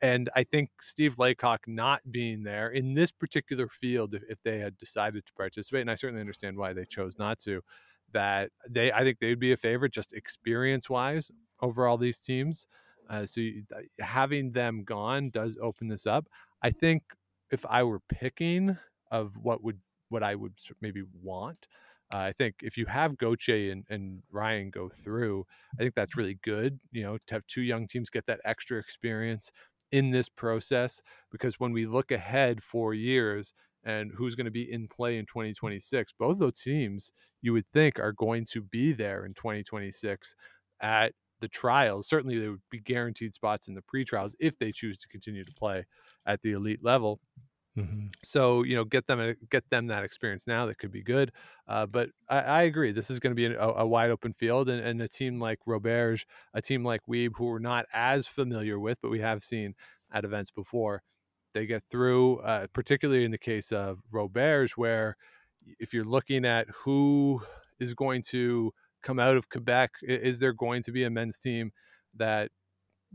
And 0.00 0.30
I 0.34 0.44
think 0.44 0.70
Steve 0.80 1.18
Laycock 1.18 1.66
not 1.66 2.00
being 2.10 2.42
there 2.42 2.70
in 2.70 2.94
this 2.94 3.10
particular 3.10 3.68
field, 3.68 4.14
if, 4.14 4.22
if 4.28 4.42
they 4.42 4.58
had 4.58 4.76
decided 4.78 5.24
to 5.26 5.32
participate, 5.34 5.82
and 5.82 5.90
I 5.90 5.94
certainly 5.94 6.20
understand 6.20 6.56
why 6.56 6.72
they 6.72 6.84
chose 6.84 7.18
not 7.18 7.38
to, 7.40 7.62
that 8.12 8.50
they, 8.68 8.92
I 8.92 9.02
think 9.02 9.18
they'd 9.18 9.38
be 9.38 9.52
a 9.52 9.56
favorite 9.56 9.92
just 9.92 10.12
experience 10.12 10.88
wise 10.88 11.30
over 11.60 11.86
all 11.86 11.98
these 11.98 12.18
teams. 12.18 12.66
Uh, 13.08 13.26
so 13.26 13.40
you, 13.40 13.64
having 14.00 14.52
them 14.52 14.84
gone 14.84 15.30
does 15.30 15.58
open 15.60 15.88
this 15.88 16.06
up. 16.06 16.26
I 16.62 16.70
think 16.70 17.02
if 17.50 17.64
I 17.68 17.82
were 17.82 18.00
picking 18.08 18.76
of 19.10 19.36
what 19.36 19.62
would 19.62 19.78
what 20.08 20.22
I 20.22 20.34
would 20.34 20.52
maybe 20.80 21.02
want, 21.22 21.66
uh, 22.12 22.18
I 22.18 22.32
think 22.32 22.56
if 22.62 22.76
you 22.76 22.86
have 22.86 23.18
Gauthier 23.18 23.72
and, 23.72 23.84
and 23.88 24.22
Ryan 24.30 24.70
go 24.70 24.88
through, 24.88 25.46
I 25.74 25.82
think 25.82 25.94
that's 25.94 26.16
really 26.16 26.38
good. 26.42 26.78
You 26.92 27.02
know, 27.02 27.18
to 27.26 27.34
have 27.34 27.46
two 27.46 27.62
young 27.62 27.88
teams 27.88 28.10
get 28.10 28.26
that 28.26 28.40
extra 28.44 28.78
experience 28.78 29.50
in 29.94 30.10
this 30.10 30.28
process, 30.28 31.00
because 31.30 31.60
when 31.60 31.72
we 31.72 31.86
look 31.86 32.10
ahead 32.10 32.62
four 32.62 32.94
years 32.94 33.52
and 33.84 34.10
who's 34.16 34.34
going 34.34 34.46
to 34.46 34.50
be 34.50 34.70
in 34.70 34.88
play 34.88 35.18
in 35.18 35.26
2026, 35.26 36.12
both 36.18 36.38
those 36.38 36.60
teams 36.60 37.12
you 37.42 37.52
would 37.52 37.66
think 37.72 37.98
are 37.98 38.12
going 38.12 38.44
to 38.46 38.62
be 38.62 38.92
there 38.92 39.24
in 39.24 39.34
2026 39.34 40.34
at 40.80 41.12
the 41.40 41.48
trials. 41.48 42.08
Certainly, 42.08 42.38
there 42.38 42.50
would 42.52 42.62
be 42.70 42.80
guaranteed 42.80 43.34
spots 43.34 43.68
in 43.68 43.74
the 43.74 43.82
pre-trials 43.82 44.34
if 44.40 44.58
they 44.58 44.72
choose 44.72 44.98
to 44.98 45.08
continue 45.08 45.44
to 45.44 45.52
play 45.52 45.84
at 46.26 46.42
the 46.42 46.52
elite 46.52 46.82
level. 46.82 47.20
Mm-hmm. 47.76 48.06
So 48.22 48.62
you 48.62 48.76
know, 48.76 48.84
get 48.84 49.06
them 49.06 49.34
get 49.50 49.68
them 49.70 49.88
that 49.88 50.04
experience 50.04 50.46
now. 50.46 50.66
That 50.66 50.78
could 50.78 50.92
be 50.92 51.02
good. 51.02 51.32
Uh, 51.66 51.86
but 51.86 52.10
I, 52.28 52.40
I 52.40 52.62
agree. 52.62 52.92
This 52.92 53.10
is 53.10 53.18
going 53.18 53.32
to 53.32 53.34
be 53.34 53.46
a, 53.46 53.60
a 53.60 53.86
wide 53.86 54.10
open 54.10 54.32
field, 54.32 54.68
and, 54.68 54.80
and 54.80 55.02
a 55.02 55.08
team 55.08 55.40
like 55.40 55.58
Roberge, 55.66 56.24
a 56.52 56.62
team 56.62 56.84
like 56.84 57.00
Wiebe, 57.08 57.32
who 57.36 57.46
we're 57.46 57.58
not 57.58 57.86
as 57.92 58.26
familiar 58.26 58.78
with, 58.78 58.98
but 59.02 59.10
we 59.10 59.20
have 59.20 59.42
seen 59.42 59.74
at 60.12 60.24
events 60.24 60.50
before. 60.52 61.02
They 61.52 61.66
get 61.66 61.84
through, 61.84 62.38
uh, 62.38 62.66
particularly 62.72 63.24
in 63.24 63.30
the 63.30 63.38
case 63.38 63.72
of 63.72 64.00
Roberge, 64.12 64.72
where 64.72 65.16
if 65.78 65.94
you're 65.94 66.04
looking 66.04 66.44
at 66.44 66.68
who 66.70 67.42
is 67.78 67.94
going 67.94 68.22
to 68.22 68.72
come 69.02 69.18
out 69.18 69.36
of 69.36 69.48
Quebec, 69.48 69.92
is 70.02 70.38
there 70.38 70.52
going 70.52 70.82
to 70.84 70.92
be 70.92 71.04
a 71.04 71.10
men's 71.10 71.38
team 71.38 71.72
that 72.16 72.50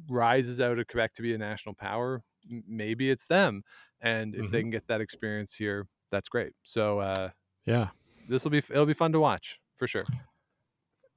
rises 0.09 0.59
out 0.61 0.79
of 0.79 0.87
Quebec 0.87 1.13
to 1.15 1.21
be 1.21 1.33
a 1.33 1.37
national 1.37 1.75
power? 1.75 2.23
Maybe 2.67 3.09
it's 3.09 3.27
them, 3.27 3.63
and 4.01 4.33
if 4.35 4.49
they 4.51 4.61
can 4.61 4.69
get 4.71 4.87
that 4.87 5.01
experience 5.01 5.53
here, 5.55 5.87
that's 6.11 6.29
great. 6.29 6.53
So 6.63 6.99
uh, 6.99 7.29
Yeah. 7.65 7.89
this 8.27 8.43
will 8.43 8.51
be 8.51 8.57
it'll 8.59 8.85
be 8.85 8.93
fun 8.93 9.11
to 9.13 9.19
watch 9.19 9.59
for 9.75 9.87
sure. 9.87 10.03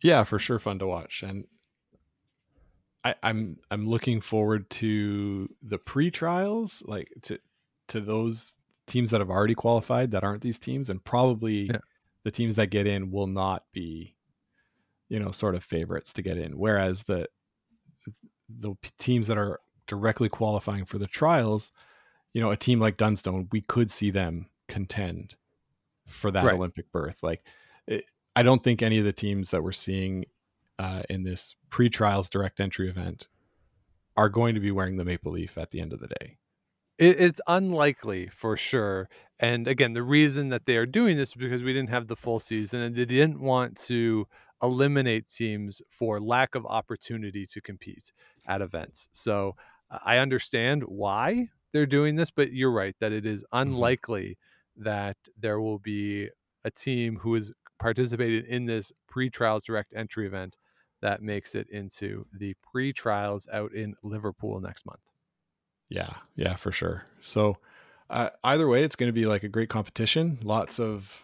yeah 0.03 0.23
for 0.25 0.39
sure 0.39 0.59
fun 0.59 0.79
to 0.79 0.87
watch 0.87 1.23
and 1.23 1.45
I, 3.05 3.15
i'm 3.23 3.57
i'm 3.71 3.89
looking 3.89 4.21
forward 4.21 4.71
to 4.71 5.49
the 5.63 5.79
pre-trials 5.79 6.83
like 6.87 7.09
to 7.23 7.39
to 7.89 8.01
those 8.01 8.53
teams 8.87 9.11
that 9.11 9.21
have 9.21 9.31
already 9.31 9.55
qualified 9.55 10.13
that 10.13 10.23
aren't 10.25 10.43
these 10.43 10.59
teams 10.59 10.91
and 10.91 11.03
probably 11.05 11.67
Yeah. 11.67 11.79
the 12.25 12.31
teams 12.31 12.57
that 12.57 12.69
get 12.69 12.87
in 12.87 13.11
will 13.11 13.27
not 13.27 13.65
be 13.73 14.15
you 15.09 15.19
know 15.19 15.31
sort 15.33 15.55
of 15.57 15.65
favorites 15.65 16.13
to 16.15 16.23
get 16.23 16.39
in 16.39 16.57
whereas 16.59 17.03
the 17.05 17.27
the 18.49 18.75
teams 18.99 19.27
that 19.29 19.39
are 19.39 19.59
directly 19.87 20.29
qualifying 20.29 20.85
for 20.85 20.99
the 20.99 21.07
trials 21.07 21.73
you 22.35 22.41
know 22.43 22.51
a 22.51 22.57
team 22.57 22.81
like 22.81 22.97
dunstone 22.97 23.49
we 23.53 23.63
could 23.63 23.91
see 23.91 24.11
them 24.11 24.49
contend 24.69 25.37
for 26.09 26.31
that 26.31 26.49
Right. 26.49 26.53
olympic 26.53 26.91
berth 26.93 27.23
like 27.23 27.47
it, 27.87 28.05
i 28.37 28.43
don't 28.43 28.65
think 28.65 28.83
any 28.83 28.99
of 28.99 29.05
the 29.05 29.13
teams 29.13 29.51
that 29.51 29.63
we're 29.63 29.73
seeing 29.73 30.25
uh, 30.79 31.03
in 31.11 31.23
this 31.25 31.57
pre-trials 31.71 32.29
direct 32.29 32.61
entry 32.61 32.89
event 32.91 33.29
are 34.17 34.29
going 34.29 34.55
to 34.55 34.61
be 34.61 34.71
wearing 34.73 34.97
the 34.97 35.05
maple 35.05 35.33
leaf 35.33 35.59
at 35.59 35.71
the 35.71 35.81
end 35.81 35.93
of 35.93 36.01
the 36.01 36.09
day 36.09 36.39
It, 36.99 37.21
it's 37.21 37.41
unlikely 37.47 38.29
for 38.29 38.57
sure. 38.57 39.09
And 39.41 39.67
again, 39.67 39.93
the 39.93 40.03
reason 40.03 40.51
that 40.51 40.67
they 40.67 40.77
are 40.77 40.87
doing 40.87 41.17
this 41.17 41.31
is 41.31 41.35
because 41.35 41.63
we 41.63 41.73
didn't 41.73 41.91
have 41.91 42.07
the 42.09 42.17
full 42.17 42.39
season 42.41 42.81
and 42.81 42.95
they 42.95 43.05
didn't 43.05 43.41
want 43.41 43.77
to 43.89 44.27
eliminate 44.63 45.27
teams 45.29 45.83
for 45.91 46.21
lack 46.21 46.55
of 46.55 46.65
opportunity 46.67 47.45
to 47.47 47.61
compete 47.61 48.13
at 48.47 48.61
events. 48.63 49.09
So 49.13 49.57
I 50.05 50.19
understand 50.19 50.85
why 50.85 51.49
they're 51.73 51.87
doing 51.87 52.17
this, 52.17 52.31
but 52.31 52.53
you're 52.53 52.73
right 52.73 52.95
that 53.01 53.13
it 53.13 53.27
is 53.27 53.45
unlikely 53.53 54.39
that 54.77 55.17
there 55.39 55.61
will 55.61 55.79
be 55.79 56.29
a 56.65 56.71
team 56.71 57.17
who 57.17 57.35
is 57.35 57.53
participated 57.79 58.45
in 58.45 58.67
this 58.67 58.93
pre-trials 59.09 59.65
direct 59.65 59.93
entry 59.95 60.27
event 60.27 60.57
that 61.01 61.21
makes 61.21 61.55
it 61.55 61.69
into 61.71 62.27
the 62.33 62.55
pre-trials 62.73 63.49
out 63.53 63.73
in 63.75 63.95
Liverpool 64.03 64.61
next 64.61 64.87
month. 64.87 65.01
Yeah, 65.89 66.15
yeah, 66.37 66.57
for 66.57 66.73
sure. 66.73 67.05
So 67.21 67.59
uh, 68.09 68.31
either 68.45 68.69
way, 68.69 68.85
it's 68.85 68.97
going 68.97 69.09
to 69.09 69.13
be 69.13 69.27
like 69.27 69.43
a 69.43 69.49
great 69.49 69.69
competition. 69.69 70.39
Lots 70.43 70.79
of 70.79 71.23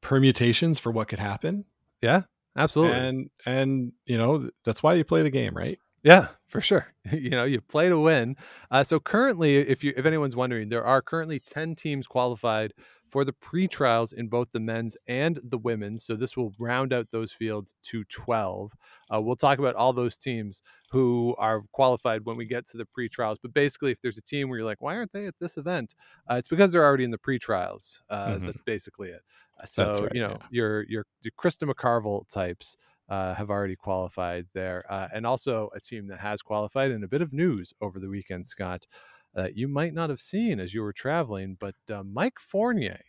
permutations 0.00 0.78
for 0.78 0.92
what 0.92 1.08
could 1.08 1.18
happen, 1.18 1.64
Yeah, 2.02 2.22
absolutely. 2.56 2.98
and 2.98 3.30
and 3.46 3.92
you 4.06 4.18
know 4.18 4.50
that's 4.64 4.82
why 4.82 4.94
you 4.94 5.04
play 5.04 5.22
the 5.22 5.30
game, 5.30 5.54
right? 5.56 5.78
Yeah, 6.02 6.28
for 6.48 6.60
sure. 6.60 6.86
you 7.12 7.30
know, 7.30 7.44
you 7.44 7.60
play 7.60 7.88
to 7.88 7.98
win. 7.98 8.36
Uh, 8.70 8.84
so 8.84 9.00
currently, 9.00 9.56
if 9.56 9.84
you 9.84 9.92
if 9.96 10.06
anyone's 10.06 10.36
wondering, 10.36 10.68
there 10.68 10.84
are 10.84 11.02
currently 11.02 11.40
ten 11.40 11.74
teams 11.74 12.06
qualified 12.06 12.72
for 13.10 13.24
the 13.24 13.32
pre-trials 13.32 14.12
in 14.12 14.28
both 14.28 14.46
the 14.52 14.60
men's 14.60 14.96
and 15.08 15.40
the 15.42 15.58
women's. 15.58 16.04
So 16.04 16.14
this 16.14 16.36
will 16.36 16.52
round 16.60 16.92
out 16.92 17.08
those 17.10 17.32
fields 17.32 17.74
to 17.84 18.04
twelve. 18.04 18.72
Uh, 19.12 19.20
we'll 19.20 19.36
talk 19.36 19.58
about 19.58 19.74
all 19.74 19.92
those 19.92 20.16
teams 20.16 20.62
who 20.90 21.34
are 21.38 21.62
qualified 21.72 22.24
when 22.24 22.36
we 22.36 22.44
get 22.46 22.66
to 22.68 22.76
the 22.78 22.86
pre-trials. 22.86 23.38
But 23.42 23.52
basically, 23.52 23.90
if 23.90 24.00
there's 24.00 24.16
a 24.18 24.22
team 24.22 24.48
where 24.48 24.58
you're 24.58 24.66
like, 24.66 24.80
why 24.80 24.94
aren't 24.96 25.12
they 25.12 25.26
at 25.26 25.34
this 25.40 25.56
event? 25.56 25.94
Uh, 26.30 26.34
it's 26.36 26.48
because 26.48 26.72
they're 26.72 26.84
already 26.84 27.04
in 27.04 27.10
the 27.10 27.18
pre-trials. 27.18 28.02
Uh, 28.08 28.38
Mhm. 28.38 28.46
That's 28.46 28.58
basically 28.64 29.08
it. 29.10 29.22
Uh, 29.60 29.66
So 29.66 29.92
right, 30.04 30.12
you 30.14 30.20
know, 30.22 30.36
yeah. 30.40 30.46
your 30.50 30.82
your 30.88 31.06
your 31.22 31.32
Krista 31.38 31.68
McCarville 31.70 32.28
types 32.30 32.76
uh, 33.10 33.34
have 33.34 33.50
already 33.50 33.76
qualified 33.76 34.46
there, 34.54 34.84
uh, 34.88 35.08
and 35.12 35.26
also 35.26 35.68
a 35.74 35.80
team 35.80 36.06
that 36.06 36.20
has 36.20 36.40
qualified. 36.42 36.92
And 36.92 37.04
a 37.04 37.08
bit 37.08 37.22
of 37.22 37.32
news 37.32 37.74
over 37.80 37.98
the 37.98 38.08
weekend, 38.08 38.46
Scott, 38.46 38.86
that 39.34 39.56
you 39.56 39.68
might 39.68 39.92
not 39.92 40.10
have 40.10 40.20
seen 40.20 40.60
as 40.60 40.72
you 40.72 40.82
were 40.82 40.92
traveling, 40.92 41.56
but 41.58 41.74
uh, 41.92 42.02
Mike 42.04 42.38
Fournier 42.38 43.00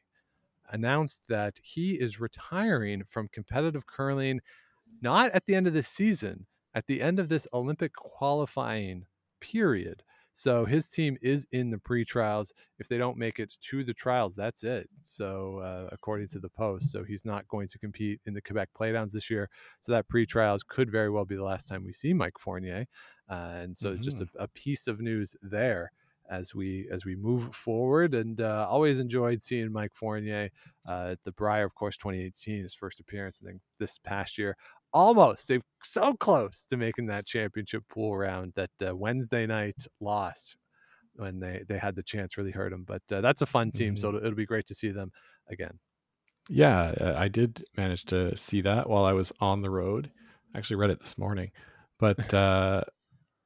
announced 0.72 1.22
that 1.30 1.60
he 1.62 1.92
is 1.92 2.20
retiring 2.20 3.04
from 3.10 3.30
competitive 3.32 3.86
curling, 3.86 4.40
not 5.02 5.32
at 5.32 5.46
the 5.46 5.56
end 5.56 5.68
of 5.68 5.74
this 5.74 5.88
season, 5.88 6.46
at 6.74 6.88
the 6.88 7.02
end 7.02 7.20
of 7.20 7.30
this 7.30 7.48
Olympic 7.54 7.94
qualifying 7.94 9.06
period. 9.40 10.04
So 10.34 10.66
his 10.66 10.88
team 10.88 11.18
is 11.22 11.46
in 11.52 11.72
the 11.72 11.78
pre-trials. 11.78 12.54
If 12.80 12.88
they 12.88 12.98
don't 12.98 13.18
make 13.18 13.40
it 13.40 13.56
to 13.70 13.84
the 13.84 13.94
trials, 13.94 14.36
that's 14.36 14.64
it. 14.64 14.90
So 15.00 15.60
uh, 15.60 15.90
according 15.92 16.30
to 16.30 16.40
the 16.40 16.50
post, 16.50 16.92
so 16.92 17.04
he's 17.04 17.26
not 17.26 17.48
going 17.48 17.68
to 17.70 17.80
compete 17.80 18.22
in 18.26 18.34
the 18.34 18.42
Quebec 18.42 18.70
Playdowns 18.80 19.12
this 19.12 19.30
year. 19.30 19.50
So 19.82 19.92
that 19.92 20.08
pre-trials 20.08 20.64
could 20.64 20.92
very 20.92 21.10
well 21.10 21.26
be 21.26 21.36
the 21.36 21.44
last 21.44 21.68
time 21.68 21.84
we 21.84 21.94
see 21.94 22.14
Mike 22.14 22.40
Fournier. 22.40 22.86
Uh, 23.30 23.34
and 23.34 23.78
so 23.78 23.94
mm-hmm. 23.94 24.02
just 24.02 24.22
a, 24.22 24.28
a, 24.40 24.48
piece 24.50 24.88
of 24.88 25.00
news 25.00 25.38
there 25.42 25.92
as 26.30 26.54
we 26.54 26.88
as 26.92 27.06
we 27.06 27.16
move 27.16 27.56
forward. 27.56 28.14
And 28.14 28.42
uh, 28.42 28.68
always 28.70 29.00
enjoyed 29.00 29.42
seeing 29.42 29.72
Mike 29.72 29.94
Fournier 29.94 30.50
uh, 30.88 31.10
at 31.12 31.24
the 31.24 31.32
Brier, 31.32 31.66
of 31.66 31.76
course, 31.76 31.98
2018, 31.98 32.64
his 32.64 32.76
first 32.76 33.00
appearance, 33.00 33.40
and 33.40 33.48
then 33.48 33.60
this 33.80 33.98
past 34.00 34.38
year 34.38 34.58
almost 34.94 35.48
they 35.48 35.60
so 35.84 36.14
close 36.14 36.66
to 36.70 36.78
making 36.78 37.08
that 37.08 37.26
championship 37.26 37.84
pool 37.90 38.16
round 38.16 38.54
that 38.56 38.70
uh, 38.86 38.96
Wednesday 38.96 39.46
night 39.46 39.76
loss 40.00 40.56
when 41.16 41.40
they 41.40 41.64
they 41.68 41.78
had 41.78 41.96
the 41.96 42.04
chance 42.04 42.38
really 42.38 42.52
hurt 42.52 42.72
them. 42.72 42.84
But 42.86 43.02
uh, 43.12 43.22
that's 43.22 43.42
a 43.42 43.46
fun 43.46 43.72
team, 43.72 43.94
mm-hmm. 43.94 44.02
so 44.02 44.10
it'll, 44.10 44.20
it'll, 44.20 44.36
be 44.36 44.46
great 44.46 44.66
to 44.68 44.76
see 44.76 44.90
them 44.90 45.12
again. 45.50 45.80
Yeah, 46.50 46.94
uh, 47.00 47.16
I 47.18 47.28
did 47.28 47.64
manage 47.78 48.06
to 48.06 48.36
see 48.36 48.62
that 48.62 48.90
while 48.90 49.06
I 49.06 49.14
was 49.14 49.32
on 49.40 49.62
the 49.62 49.70
road. 49.70 50.12
I 50.54 50.58
actually 50.58 50.78
read 50.78 50.90
it 50.90 51.00
this 51.00 51.18
morning, 51.18 51.52
but 52.00 52.34
uh, 52.34 52.84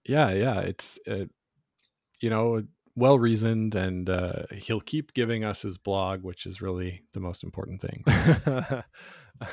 yeah, 0.08 0.32
yeah, 0.32 0.60
it's 0.60 1.00
uh, 1.10 1.26
you 2.22 2.30
know 2.30 2.64
well 2.96 3.20
reasoned, 3.20 3.76
and 3.76 4.10
uh, 4.10 4.44
he'll 4.54 4.82
keep 4.82 5.14
giving 5.14 5.44
us 5.44 5.62
his 5.62 5.78
blog, 5.78 6.24
which 6.24 6.46
is 6.46 6.62
really 6.62 7.04
the 7.14 7.20
most 7.20 7.44
important 7.44 7.82
thing. 7.82 8.04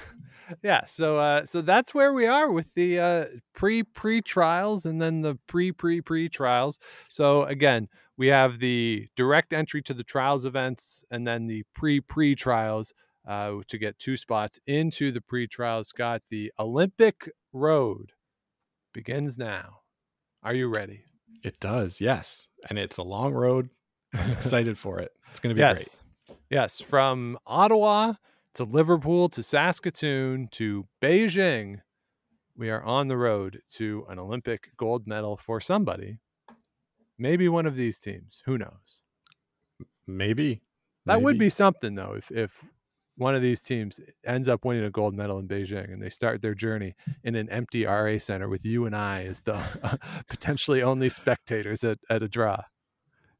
yeah 0.62 0.84
so 0.84 1.18
uh 1.18 1.44
so 1.44 1.60
that's 1.60 1.94
where 1.94 2.12
we 2.12 2.26
are 2.26 2.50
with 2.50 2.72
the 2.74 2.98
uh 2.98 3.24
pre 3.54 3.82
pre 3.82 4.20
trials 4.20 4.86
and 4.86 5.00
then 5.00 5.22
the 5.22 5.38
pre 5.46 5.72
pre 5.72 6.00
pre 6.00 6.28
trials 6.28 6.78
so 7.10 7.44
again 7.44 7.88
we 8.16 8.28
have 8.28 8.58
the 8.58 9.08
direct 9.16 9.52
entry 9.52 9.82
to 9.82 9.94
the 9.94 10.04
trials 10.04 10.44
events 10.44 11.04
and 11.10 11.26
then 11.26 11.46
the 11.46 11.64
pre 11.74 12.00
pre 12.00 12.34
trials 12.34 12.92
uh 13.26 13.54
to 13.68 13.78
get 13.78 13.98
two 13.98 14.16
spots 14.16 14.58
into 14.66 15.10
the 15.12 15.20
pre 15.20 15.46
trials 15.46 15.88
scott 15.88 16.22
the 16.30 16.52
olympic 16.58 17.30
road 17.52 18.12
begins 18.92 19.38
now. 19.38 19.80
Are 20.42 20.54
you 20.54 20.68
ready? 20.68 21.04
It 21.42 21.58
does 21.60 22.00
yes 22.00 22.48
and 22.68 22.78
it's 22.78 22.98
a 22.98 23.02
long 23.02 23.32
road. 23.32 23.70
I'm 24.14 24.30
excited 24.32 24.78
for 24.78 24.98
it. 24.98 25.10
It's 25.30 25.40
going 25.40 25.54
to 25.54 25.54
be 25.54 25.60
yes. 25.60 25.76
great 25.76 26.36
yes 26.50 26.80
from 26.80 27.38
ottawa 27.46 28.14
to 28.54 28.64
Liverpool 28.64 29.28
to 29.30 29.42
Saskatoon 29.42 30.48
to 30.52 30.86
Beijing, 31.00 31.80
we 32.56 32.70
are 32.70 32.82
on 32.82 33.08
the 33.08 33.16
road 33.16 33.62
to 33.74 34.04
an 34.08 34.18
Olympic 34.18 34.70
gold 34.76 35.06
medal 35.06 35.36
for 35.36 35.60
somebody. 35.60 36.18
Maybe 37.18 37.48
one 37.48 37.66
of 37.66 37.76
these 37.76 37.98
teams. 37.98 38.42
Who 38.46 38.58
knows? 38.58 39.00
Maybe. 40.06 40.62
That 41.06 41.14
Maybe. 41.14 41.24
would 41.24 41.38
be 41.38 41.48
something 41.48 41.94
though 41.94 42.14
if 42.16 42.30
if 42.30 42.62
one 43.16 43.34
of 43.34 43.42
these 43.42 43.62
teams 43.62 44.00
ends 44.24 44.48
up 44.48 44.64
winning 44.64 44.84
a 44.84 44.90
gold 44.90 45.14
medal 45.14 45.38
in 45.38 45.46
Beijing 45.46 45.92
and 45.92 46.02
they 46.02 46.08
start 46.08 46.40
their 46.40 46.54
journey 46.54 46.94
in 47.22 47.34
an 47.34 47.48
empty 47.50 47.84
RA 47.84 48.18
center 48.18 48.48
with 48.48 48.64
you 48.64 48.86
and 48.86 48.96
I 48.96 49.24
as 49.24 49.42
the 49.42 49.60
potentially 50.28 50.82
only 50.82 51.08
spectators 51.08 51.84
at, 51.84 51.98
at 52.08 52.22
a 52.22 52.28
draw. 52.28 52.62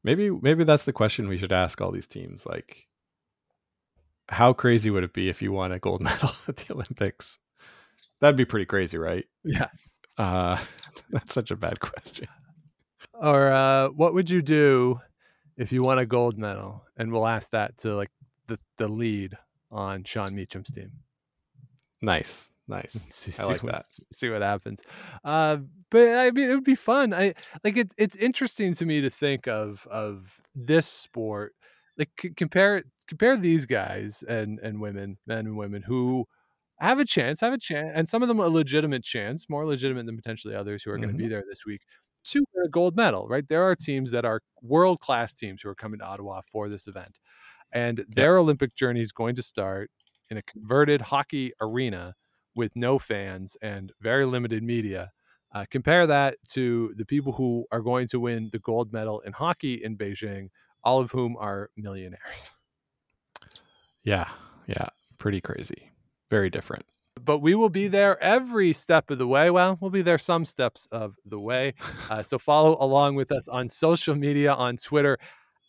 Maybe 0.03 0.29
maybe 0.29 0.63
that's 0.63 0.85
the 0.85 0.93
question 0.93 1.27
we 1.27 1.37
should 1.37 1.51
ask 1.51 1.79
all 1.81 1.91
these 1.91 2.07
teams. 2.07 2.45
Like 2.45 2.87
how 4.29 4.53
crazy 4.53 4.89
would 4.89 5.03
it 5.03 5.13
be 5.13 5.29
if 5.29 5.41
you 5.41 5.51
won 5.51 5.71
a 5.71 5.79
gold 5.79 6.01
medal 6.01 6.31
at 6.47 6.57
the 6.57 6.73
Olympics? 6.73 7.37
That'd 8.19 8.37
be 8.37 8.45
pretty 8.45 8.65
crazy, 8.65 8.97
right? 8.97 9.25
Yeah. 9.43 9.67
Uh, 10.17 10.57
that's 11.09 11.33
such 11.33 11.51
a 11.51 11.55
bad 11.55 11.79
question. 11.79 12.27
Or 13.13 13.51
uh, 13.51 13.89
what 13.89 14.13
would 14.13 14.29
you 14.29 14.41
do 14.41 14.99
if 15.57 15.71
you 15.71 15.83
won 15.83 15.99
a 15.99 16.05
gold 16.05 16.37
medal? 16.37 16.83
And 16.97 17.11
we'll 17.11 17.27
ask 17.27 17.51
that 17.51 17.77
to 17.79 17.95
like 17.95 18.11
the, 18.47 18.59
the 18.77 18.87
lead 18.87 19.37
on 19.71 20.03
Sean 20.03 20.35
Meacham's 20.35 20.71
team. 20.71 20.91
Nice. 22.01 22.49
Nice. 22.67 22.93
see, 23.09 23.33
I 23.41 23.45
like 23.45 23.63
what, 23.63 23.73
that. 23.73 23.85
See 24.11 24.29
what 24.29 24.41
happens. 24.41 24.81
Uh, 25.23 25.57
but 25.89 26.13
I 26.17 26.31
mean, 26.31 26.49
it 26.49 26.55
would 26.55 26.63
be 26.63 26.75
fun. 26.75 27.13
I 27.13 27.33
like 27.63 27.77
it. 27.77 27.93
It's 27.97 28.15
interesting 28.15 28.73
to 28.75 28.85
me 28.85 29.01
to 29.01 29.09
think 29.09 29.47
of 29.47 29.87
of 29.91 30.41
this 30.55 30.87
sport. 30.87 31.53
Like 31.97 32.09
c- 32.19 32.31
compare 32.31 32.83
compare 33.07 33.37
these 33.37 33.65
guys 33.65 34.23
and 34.27 34.59
and 34.59 34.79
women, 34.79 35.17
men 35.25 35.39
and 35.39 35.57
women 35.57 35.83
who 35.83 36.25
have 36.79 36.99
a 36.99 37.05
chance, 37.05 37.41
have 37.41 37.53
a 37.53 37.57
chance, 37.57 37.91
and 37.93 38.09
some 38.09 38.21
of 38.21 38.27
them 38.27 38.39
a 38.39 38.47
legitimate 38.47 39.03
chance, 39.03 39.47
more 39.49 39.65
legitimate 39.65 40.05
than 40.05 40.15
potentially 40.15 40.55
others 40.55 40.83
who 40.83 40.91
are 40.91 40.95
mm-hmm. 40.95 41.03
going 41.03 41.17
to 41.17 41.23
be 41.23 41.29
there 41.29 41.43
this 41.47 41.65
week 41.65 41.81
to 42.25 42.39
win 42.53 42.65
a 42.65 42.69
gold 42.69 42.95
medal. 42.95 43.27
Right? 43.27 43.47
There 43.47 43.63
are 43.63 43.75
teams 43.75 44.11
that 44.11 44.25
are 44.25 44.41
world 44.61 44.99
class 44.99 45.33
teams 45.33 45.61
who 45.61 45.69
are 45.69 45.75
coming 45.75 45.99
to 45.99 46.05
Ottawa 46.05 46.41
for 46.51 46.69
this 46.69 46.87
event, 46.87 47.19
and 47.71 48.05
their 48.09 48.37
Olympic 48.37 48.75
journey 48.75 49.01
is 49.01 49.11
going 49.11 49.35
to 49.35 49.43
start 49.43 49.91
in 50.29 50.37
a 50.37 50.43
converted 50.43 51.01
hockey 51.01 51.53
arena 51.61 52.15
with 52.55 52.71
no 52.75 52.99
fans 52.99 53.57
and 53.61 53.91
very 54.01 54.25
limited 54.25 54.63
media. 54.63 55.11
Uh, 55.53 55.65
compare 55.69 56.07
that 56.07 56.35
to 56.49 56.93
the 56.97 57.05
people 57.05 57.33
who 57.33 57.65
are 57.71 57.81
going 57.81 58.07
to 58.07 58.19
win 58.19 58.49
the 58.51 58.59
gold 58.59 58.91
medal 58.91 59.19
in 59.21 59.33
hockey 59.33 59.75
in 59.83 59.95
Beijing, 59.95 60.49
all 60.83 60.99
of 60.99 61.11
whom 61.11 61.37
are 61.37 61.69
millionaires. 61.77 62.51
Yeah, 64.03 64.29
yeah, 64.67 64.87
pretty 65.17 65.41
crazy. 65.41 65.91
Very 66.29 66.49
different. 66.49 66.85
But 67.21 67.39
we 67.39 67.55
will 67.55 67.69
be 67.69 67.87
there 67.87 68.21
every 68.21 68.73
step 68.73 69.11
of 69.11 69.17
the 69.17 69.27
way. 69.27 69.49
Well, 69.49 69.77
we'll 69.79 69.91
be 69.91 70.01
there 70.01 70.17
some 70.17 70.45
steps 70.45 70.87
of 70.91 71.15
the 71.25 71.39
way. 71.39 71.73
Uh, 72.09 72.21
so 72.21 72.37
follow 72.37 72.77
along 72.79 73.15
with 73.15 73.31
us 73.31 73.47
on 73.47 73.67
social 73.69 74.13
media 74.13 74.53
on 74.53 74.77
Twitter 74.77 75.17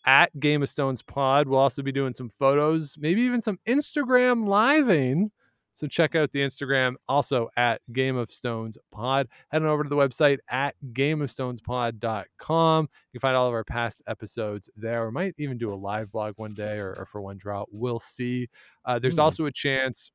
at 0.04 0.38
Game 0.38 0.62
of 0.62 0.68
Stones 0.68 1.00
Pod. 1.00 1.48
We'll 1.48 1.60
also 1.60 1.80
be 1.80 1.92
doing 1.92 2.12
some 2.12 2.28
photos, 2.28 2.96
maybe 2.98 3.22
even 3.22 3.40
some 3.40 3.58
Instagram 3.66 4.46
living 4.46 5.30
so 5.74 5.86
check 5.88 6.14
out 6.14 6.32
the 6.32 6.40
Instagram 6.40 6.94
also 7.08 7.48
at 7.56 7.82
Game 7.92 8.16
of 8.16 8.30
Stones 8.30 8.78
Pod. 8.92 9.28
Head 9.50 9.62
on 9.62 9.68
over 9.68 9.82
to 9.82 9.88
the 9.88 9.96
website 9.96 10.38
at 10.48 10.76
gameofstonespod.com. 10.92 12.82
You 12.84 12.88
can 13.12 13.20
find 13.20 13.36
all 13.36 13.48
of 13.48 13.52
our 13.52 13.64
past 13.64 14.00
episodes 14.06 14.70
there. 14.76 15.04
We 15.04 15.12
might 15.12 15.34
even 15.36 15.58
do 15.58 15.72
a 15.72 15.74
live 15.74 16.12
blog 16.12 16.34
one 16.36 16.54
day 16.54 16.78
or, 16.78 16.94
or 16.96 17.06
for 17.06 17.20
one 17.20 17.36
draw. 17.38 17.64
We'll 17.70 17.98
see. 17.98 18.48
Uh, 18.84 19.00
there's 19.00 19.16
mm. 19.16 19.22
also 19.22 19.46
a 19.46 19.52
chance 19.52 20.12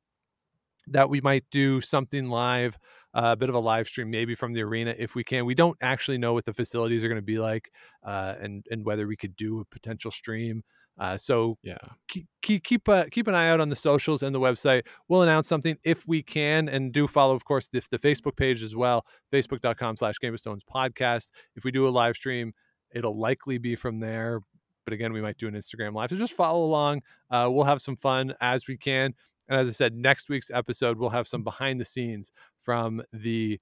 that 0.88 1.10
we 1.10 1.20
might 1.22 1.44
do 1.52 1.82
something 1.82 2.30
live, 2.30 2.78
uh, 3.14 3.32
a 3.34 3.36
bit 3.36 3.50
of 3.50 3.56
a 3.56 3.60
live 3.60 3.88
stream, 3.88 4.10
maybe 4.10 4.36
from 4.36 4.54
the 4.54 4.62
arena 4.64 4.96
if 4.98 5.14
we 5.14 5.26
can. 5.26 5.46
We 5.46 5.56
don't 5.56 5.78
actually 5.82 6.18
know 6.18 6.34
what 6.34 6.46
the 6.46 6.54
facilities 6.54 7.04
are 7.04 7.10
going 7.10 7.18
to 7.18 7.22
be 7.22 7.38
like, 7.38 7.72
uh, 8.04 8.36
and 8.40 8.66
and 8.72 8.86
whether 8.86 9.08
we 9.08 9.18
could 9.18 9.36
do 9.36 9.60
a 9.60 9.66
potential 9.66 10.10
stream. 10.10 10.64
Uh, 11.00 11.18
so 11.18 11.58
yeah, 11.64 11.78
keep 12.08 12.28
keep 12.42 12.64
keep, 12.64 12.90
uh, 12.90 13.06
keep 13.10 13.28
an 13.28 13.36
eye 13.36 13.50
out 13.50 13.62
on 13.62 13.70
the 13.70 13.76
socials 13.76 14.22
and 14.22 14.36
the 14.36 14.40
website. 14.40 14.84
We'll 15.08 15.22
announce 15.22 15.48
something 15.48 15.78
if 15.84 16.08
we 16.08 16.22
can, 16.22 16.68
and 16.68 16.92
do 16.92 17.08
follow, 17.08 17.36
of 17.36 17.46
course, 17.46 17.70
the, 17.70 17.82
the 17.90 18.00
Facebook 18.00 18.36
page 18.36 18.62
as 18.62 18.76
well, 18.76 19.06
facebook.com/slash 19.32 20.20
Game 20.20 20.34
of 20.34 20.40
Stones 20.40 20.64
podcast. 20.64 21.30
If 21.56 21.64
we 21.64 21.72
do 21.72 21.88
a 21.88 21.90
live 21.90 22.16
stream, 22.16 22.54
it'll 22.92 23.18
likely 23.18 23.58
be 23.58 23.76
from 23.76 23.98
there. 23.98 24.42
But 24.86 24.94
again, 24.94 25.14
we 25.14 25.22
might 25.22 25.38
do 25.38 25.48
an 25.48 25.54
Instagram 25.54 25.94
live. 25.94 26.10
So 26.10 26.16
just 26.16 26.34
follow 26.34 26.66
along. 26.66 27.04
Uh, 27.30 27.48
we'll 27.52 27.66
have 27.66 27.82
some 27.82 27.96
fun 27.96 28.34
as 28.42 28.68
we 28.68 28.76
can. 28.76 29.14
And 29.48 29.60
as 29.60 29.68
I 29.68 29.72
said, 29.72 29.94
next 29.96 30.30
week's 30.30 30.52
episode 30.52 30.98
we'll 30.98 31.10
have 31.10 31.28
some 31.28 31.44
behind 31.44 31.80
the 31.80 31.86
scenes 31.86 32.32
from 32.62 33.02
the 33.14 33.60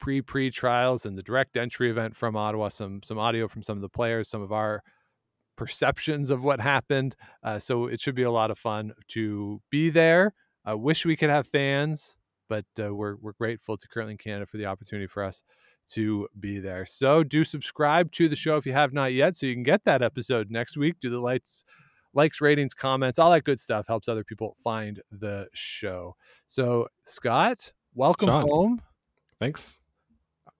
pre 0.00 0.22
pre 0.22 0.50
trials 0.50 1.06
and 1.06 1.16
the 1.16 1.22
direct 1.22 1.56
entry 1.56 1.90
event 1.90 2.16
from 2.16 2.36
Ottawa. 2.36 2.70
Some 2.70 3.02
some 3.02 3.18
audio 3.18 3.46
from 3.46 3.62
some 3.62 3.76
of 3.76 3.82
the 3.82 3.88
players, 3.88 4.28
some 4.28 4.42
of 4.42 4.52
our 4.52 4.82
perceptions 5.60 6.30
of 6.30 6.42
what 6.42 6.58
happened. 6.58 7.14
Uh, 7.42 7.58
so 7.58 7.84
it 7.84 8.00
should 8.00 8.14
be 8.14 8.22
a 8.22 8.30
lot 8.30 8.50
of 8.50 8.58
fun 8.58 8.94
to 9.08 9.60
be 9.68 9.90
there. 9.90 10.32
I 10.64 10.72
wish 10.72 11.04
we 11.04 11.16
could 11.16 11.28
have 11.28 11.46
fans, 11.46 12.16
but 12.48 12.64
uh, 12.82 12.94
we're 12.94 13.16
we're 13.16 13.34
grateful 13.34 13.76
to 13.76 13.86
Curling 13.88 14.16
Canada 14.16 14.46
for 14.46 14.56
the 14.56 14.64
opportunity 14.64 15.06
for 15.06 15.22
us 15.22 15.42
to 15.90 16.28
be 16.38 16.60
there. 16.60 16.86
So 16.86 17.22
do 17.22 17.44
subscribe 17.44 18.10
to 18.12 18.26
the 18.26 18.36
show 18.36 18.56
if 18.56 18.64
you 18.64 18.72
have 18.72 18.94
not 18.94 19.12
yet, 19.12 19.36
so 19.36 19.44
you 19.44 19.52
can 19.52 19.62
get 19.62 19.84
that 19.84 20.00
episode 20.00 20.50
next 20.50 20.78
week. 20.78 20.94
Do 20.98 21.10
the 21.10 21.18
lights, 21.18 21.66
likes, 22.14 22.40
ratings, 22.40 22.72
comments, 22.72 23.18
all 23.18 23.30
that 23.30 23.44
good 23.44 23.60
stuff 23.60 23.86
helps 23.86 24.08
other 24.08 24.24
people 24.24 24.56
find 24.64 25.02
the 25.12 25.46
show. 25.52 26.16
So 26.46 26.88
Scott, 27.04 27.74
welcome 27.94 28.28
Sean, 28.28 28.48
home. 28.48 28.82
Thanks. 29.38 29.78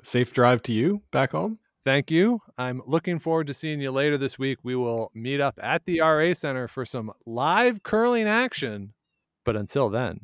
Safe 0.02 0.34
drive 0.34 0.62
to 0.64 0.74
you 0.74 1.00
back 1.10 1.32
home 1.32 1.58
thank 1.84 2.10
you. 2.10 2.40
I'm 2.58 2.82
looking 2.86 3.18
forward 3.18 3.46
to 3.48 3.54
seeing 3.54 3.80
you 3.80 3.90
later 3.90 4.18
this 4.18 4.38
week. 4.38 4.58
We 4.62 4.76
will 4.76 5.10
meet 5.14 5.40
up 5.40 5.58
at 5.62 5.84
the 5.84 6.00
RA 6.00 6.32
Center 6.34 6.68
for 6.68 6.84
some 6.84 7.12
live 7.26 7.82
curling 7.82 8.26
action. 8.28 8.92
But 9.44 9.56
until 9.56 9.88
then, 9.88 10.22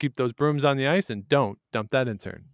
keep 0.00 0.16
those 0.16 0.32
brooms 0.32 0.64
on 0.64 0.76
the 0.76 0.88
ice 0.88 1.10
and 1.10 1.28
don't 1.28 1.58
dump 1.72 1.90
that 1.92 2.08
in-turn. 2.08 2.44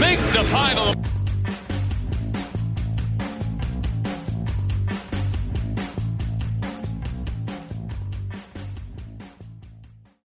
Make 0.00 0.18
the 0.32 0.44
final. 0.50 0.94